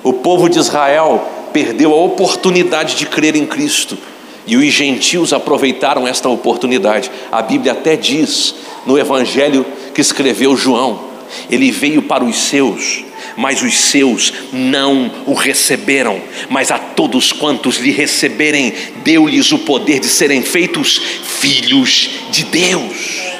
O 0.02 0.12
povo 0.12 0.48
de 0.48 0.58
Israel 0.58 1.22
perdeu 1.52 1.92
a 1.92 1.96
oportunidade 1.96 2.96
de 2.96 3.06
crer 3.06 3.36
em 3.36 3.44
Cristo 3.44 3.98
e 4.46 4.56
os 4.56 4.72
gentios 4.72 5.32
aproveitaram 5.32 6.06
esta 6.06 6.28
oportunidade. 6.28 7.10
A 7.30 7.42
Bíblia 7.42 7.72
até 7.72 7.96
diz 7.96 8.54
no 8.86 8.98
evangelho 8.98 9.64
que 9.94 10.00
escreveu 10.00 10.56
João: 10.56 11.12
ele 11.50 11.70
veio 11.70 12.02
para 12.02 12.24
os 12.24 12.36
seus, 12.36 13.04
mas 13.36 13.62
os 13.62 13.74
seus 13.74 14.32
não 14.52 15.10
o 15.26 15.34
receberam. 15.34 16.20
Mas 16.48 16.70
a 16.70 16.78
todos 16.78 17.32
quantos 17.32 17.76
lhe 17.76 17.90
receberem, 17.90 18.72
deu-lhes 19.04 19.52
o 19.52 19.60
poder 19.60 20.00
de 20.00 20.08
serem 20.08 20.42
feitos 20.42 21.00
filhos 21.40 22.10
de 22.30 22.44
Deus. 22.44 23.32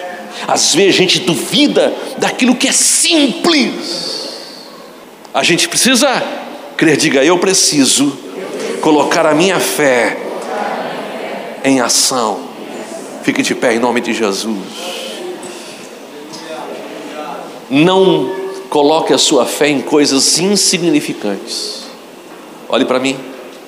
Às 0.47 0.75
vezes 0.75 0.95
a 0.95 0.99
gente 0.99 1.21
duvida 1.21 1.95
daquilo 2.19 2.57
que 2.57 2.69
é 2.69 2.73
simples. 2.73 4.31
A 5.35 5.43
gente 5.43 5.69
precisa 5.69 6.23
crer, 6.77 6.97
diga 6.97 7.25
eu 7.25 7.39
preciso 7.39 8.19
colocar 8.81 9.25
a 9.25 9.35
minha 9.35 9.61
fé 9.61 10.32
em 11.65 11.81
ação. 11.81 12.41
Fique 13.23 13.43
de 13.43 13.55
pé 13.55 13.75
em 13.75 13.79
nome 13.79 14.01
de 14.01 14.13
Jesus. 14.13 14.59
Não 17.71 18.31
coloque 18.69 19.13
a 19.13 19.19
sua 19.19 19.47
fé 19.47 19.69
em 19.69 19.81
coisas 19.81 20.39
insignificantes. 20.39 21.85
Olhe 22.69 22.85
para 22.85 22.99
mim. 22.99 23.17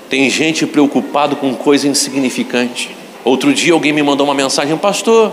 Tem 0.08 0.28
gente 0.28 0.66
preocupado 0.66 1.36
com 1.36 1.54
coisa 1.54 1.88
insignificante. 1.88 2.94
Outro 3.24 3.52
dia 3.54 3.72
alguém 3.72 3.92
me 3.92 4.02
mandou 4.02 4.26
uma 4.26 4.34
mensagem, 4.34 4.76
pastor. 4.76 5.32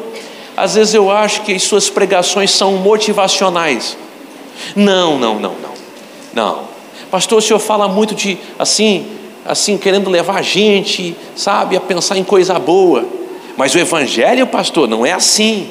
Às 0.55 0.75
vezes 0.75 0.93
eu 0.93 1.09
acho 1.09 1.41
que 1.41 1.53
as 1.53 1.63
suas 1.63 1.89
pregações 1.89 2.51
são 2.51 2.73
motivacionais. 2.73 3.97
Não, 4.75 5.17
não, 5.17 5.39
não, 5.39 5.55
não. 5.55 5.71
Não. 6.33 6.63
Pastor, 7.09 7.39
o 7.39 7.41
senhor 7.41 7.59
fala 7.59 7.87
muito 7.87 8.15
de 8.15 8.37
assim, 8.57 9.05
assim 9.45 9.77
querendo 9.77 10.09
levar 10.09 10.37
a 10.37 10.41
gente, 10.41 11.15
sabe, 11.35 11.75
a 11.75 11.81
pensar 11.81 12.17
em 12.17 12.23
coisa 12.23 12.57
boa. 12.59 13.05
Mas 13.57 13.75
o 13.75 13.79
evangelho, 13.79 14.47
pastor, 14.47 14.87
não 14.87 15.05
é 15.05 15.11
assim. 15.11 15.69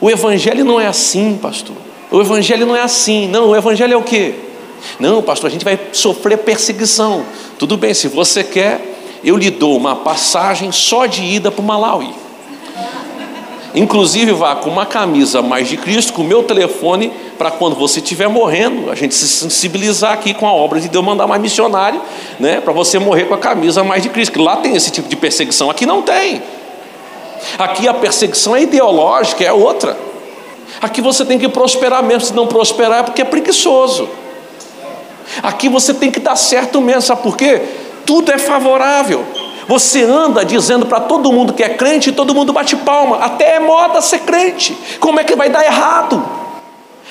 O 0.00 0.10
evangelho 0.10 0.64
não 0.64 0.80
é 0.80 0.86
assim, 0.86 1.38
pastor. 1.40 1.76
O 2.10 2.20
evangelho 2.20 2.66
não 2.66 2.76
é 2.76 2.82
assim. 2.82 3.28
Não, 3.28 3.50
o 3.50 3.56
evangelho 3.56 3.94
é 3.94 3.96
o 3.96 4.02
quê? 4.02 4.34
Não, 4.98 5.22
pastor, 5.22 5.48
a 5.48 5.52
gente 5.52 5.64
vai 5.64 5.78
sofrer 5.92 6.38
perseguição. 6.38 7.24
Tudo 7.58 7.76
bem, 7.76 7.92
se 7.94 8.08
você 8.08 8.44
quer, 8.44 8.80
eu 9.24 9.36
lhe 9.36 9.50
dou 9.50 9.76
uma 9.76 9.96
passagem 9.96 10.70
só 10.72 11.06
de 11.06 11.22
ida 11.22 11.50
para 11.50 11.60
o 11.62 11.64
Malawi. 11.64 12.27
Inclusive, 13.74 14.32
vá 14.32 14.56
com 14.56 14.70
uma 14.70 14.86
camisa 14.86 15.42
mais 15.42 15.68
de 15.68 15.76
Cristo, 15.76 16.12
com 16.12 16.22
o 16.22 16.24
meu 16.24 16.42
telefone, 16.42 17.12
para 17.36 17.50
quando 17.50 17.76
você 17.76 18.00
estiver 18.00 18.28
morrendo, 18.28 18.90
a 18.90 18.94
gente 18.94 19.14
se 19.14 19.28
sensibilizar 19.28 20.12
aqui 20.12 20.32
com 20.32 20.48
a 20.48 20.52
obra 20.52 20.80
de 20.80 20.88
Deus, 20.88 21.04
mandar 21.04 21.26
mais 21.26 21.40
missionário, 21.40 22.00
né, 22.40 22.60
para 22.60 22.72
você 22.72 22.98
morrer 22.98 23.24
com 23.24 23.34
a 23.34 23.38
camisa 23.38 23.84
mais 23.84 24.02
de 24.02 24.08
Cristo. 24.08 24.32
Que 24.32 24.38
lá 24.38 24.56
tem 24.56 24.74
esse 24.74 24.90
tipo 24.90 25.08
de 25.08 25.16
perseguição, 25.16 25.68
aqui 25.68 25.84
não 25.84 26.02
tem. 26.02 26.42
Aqui 27.58 27.86
a 27.86 27.94
perseguição 27.94 28.56
é 28.56 28.62
ideológica, 28.62 29.44
é 29.44 29.52
outra. 29.52 29.96
Aqui 30.80 31.00
você 31.00 31.24
tem 31.24 31.38
que 31.38 31.48
prosperar 31.48 32.02
mesmo, 32.02 32.22
se 32.22 32.32
não 32.32 32.46
prosperar 32.46 33.00
é 33.00 33.02
porque 33.02 33.22
é 33.22 33.24
preguiçoso. 33.24 34.08
Aqui 35.42 35.68
você 35.68 35.92
tem 35.92 36.10
que 36.10 36.20
dar 36.20 36.36
certo 36.36 36.80
mesmo, 36.80 37.02
sabe 37.02 37.22
por 37.22 37.36
quê? 37.36 37.60
Tudo 38.06 38.32
é 38.32 38.38
favorável. 38.38 39.24
Você 39.68 40.02
anda 40.02 40.46
dizendo 40.46 40.86
para 40.86 40.98
todo 41.00 41.30
mundo 41.30 41.52
que 41.52 41.62
é 41.62 41.68
crente 41.68 42.08
e 42.08 42.12
todo 42.12 42.34
mundo 42.34 42.54
bate 42.54 42.74
palma. 42.74 43.18
Até 43.18 43.56
é 43.56 43.60
moda 43.60 44.00
ser 44.00 44.20
crente. 44.20 44.74
Como 44.98 45.20
é 45.20 45.24
que 45.24 45.36
vai 45.36 45.50
dar 45.50 45.62
errado? 45.62 46.26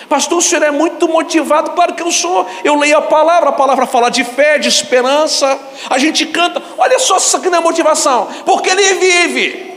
Pastor, 0.10 0.40
o 0.40 0.42
senhor 0.42 0.64
é 0.64 0.72
muito 0.72 1.08
motivado, 1.08 1.72
claro 1.72 1.94
que 1.94 2.02
eu 2.02 2.12
sou. 2.12 2.48
Eu 2.64 2.76
leio 2.76 2.98
a 2.98 3.02
palavra, 3.02 3.50
a 3.50 3.52
palavra 3.52 3.86
fala 3.86 4.10
de 4.10 4.24
fé, 4.24 4.58
de 4.58 4.68
esperança. 4.68 5.60
A 5.88 6.00
gente 6.00 6.26
canta, 6.26 6.60
olha 6.80 6.98
só, 6.98 7.18
isso 7.18 7.38
aqui 7.38 7.48
não 7.50 7.60
é 7.60 7.62
motivação, 7.62 8.28
porque 8.44 8.72
ele 8.72 8.94
vive. 8.96 9.68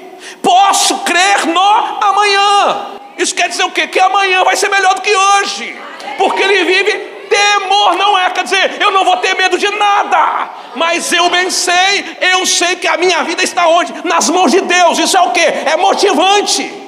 Posso 0.42 0.98
crer 1.00 1.46
no 1.46 1.60
amanhã. 1.60 2.86
Isso 3.18 3.34
quer 3.34 3.48
dizer 3.48 3.64
o 3.64 3.70
quê? 3.70 3.88
Que 3.88 4.00
amanhã 4.00 4.42
vai 4.42 4.56
ser 4.56 4.70
melhor 4.70 4.94
do 4.94 5.02
que 5.02 5.14
hoje, 5.14 5.78
porque 6.16 6.42
ele 6.42 6.64
vive 6.64 7.20
Temor 7.30 7.96
não 7.96 8.18
é, 8.18 8.28
quer 8.30 8.42
dizer, 8.42 8.82
eu 8.82 8.90
não 8.90 9.04
vou 9.04 9.16
ter 9.18 9.36
medo 9.36 9.56
de 9.56 9.70
nada, 9.70 10.50
mas 10.74 11.12
eu 11.12 11.28
bem 11.30 11.50
sei, 11.50 12.16
eu 12.32 12.46
sei 12.46 12.76
que 12.76 12.86
a 12.86 12.96
minha 12.96 13.22
vida 13.24 13.42
está 13.42 13.66
onde? 13.68 13.92
Nas 14.06 14.28
mãos 14.28 14.50
de 14.50 14.60
Deus, 14.60 14.98
isso 14.98 15.16
é 15.16 15.20
o 15.20 15.30
que? 15.30 15.40
É 15.40 15.76
motivante. 15.76 16.80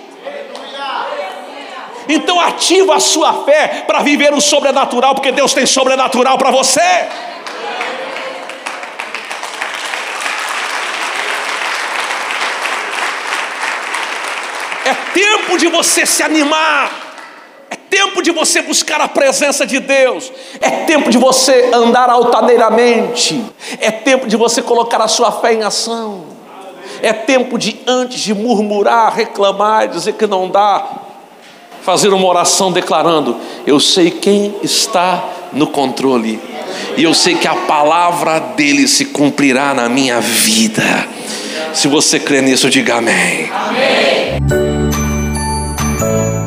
Então 2.08 2.40
ativa 2.40 2.96
a 2.96 3.00
sua 3.00 3.44
fé 3.44 3.84
para 3.86 4.00
viver 4.00 4.32
o 4.34 4.40
sobrenatural, 4.40 5.14
porque 5.14 5.32
Deus 5.32 5.52
tem 5.52 5.66
sobrenatural 5.66 6.36
para 6.36 6.50
você. 6.50 6.80
É 14.84 14.94
tempo 15.14 15.56
de 15.56 15.68
você 15.68 16.04
se 16.04 16.22
animar 16.22 17.01
tempo 17.92 18.22
de 18.22 18.30
você 18.30 18.62
buscar 18.62 19.02
a 19.02 19.06
presença 19.06 19.66
de 19.66 19.78
Deus, 19.78 20.32
é 20.62 20.70
tempo 20.86 21.10
de 21.10 21.18
você 21.18 21.68
andar 21.74 22.08
altaneiramente, 22.08 23.44
é 23.78 23.90
tempo 23.90 24.26
de 24.26 24.34
você 24.34 24.62
colocar 24.62 25.02
a 25.02 25.08
sua 25.08 25.30
fé 25.30 25.52
em 25.52 25.62
ação, 25.62 26.22
é 27.02 27.12
tempo 27.12 27.58
de, 27.58 27.78
antes 27.86 28.20
de 28.20 28.32
murmurar, 28.32 29.14
reclamar, 29.14 29.88
dizer 29.88 30.14
que 30.14 30.26
não 30.26 30.48
dá, 30.48 30.86
fazer 31.82 32.14
uma 32.14 32.26
oração 32.26 32.72
declarando: 32.72 33.36
Eu 33.66 33.78
sei 33.78 34.10
quem 34.10 34.54
está 34.62 35.22
no 35.52 35.66
controle, 35.66 36.40
e 36.96 37.02
eu 37.02 37.12
sei 37.12 37.34
que 37.34 37.46
a 37.46 37.54
palavra 37.54 38.40
dele 38.40 38.88
se 38.88 39.04
cumprirá 39.04 39.74
na 39.74 39.90
minha 39.90 40.18
vida. 40.18 40.82
Se 41.74 41.88
você 41.88 42.18
crê 42.18 42.40
nisso, 42.40 42.70
diga 42.70 42.96
amém. 42.96 43.50
Amém. 43.52 44.71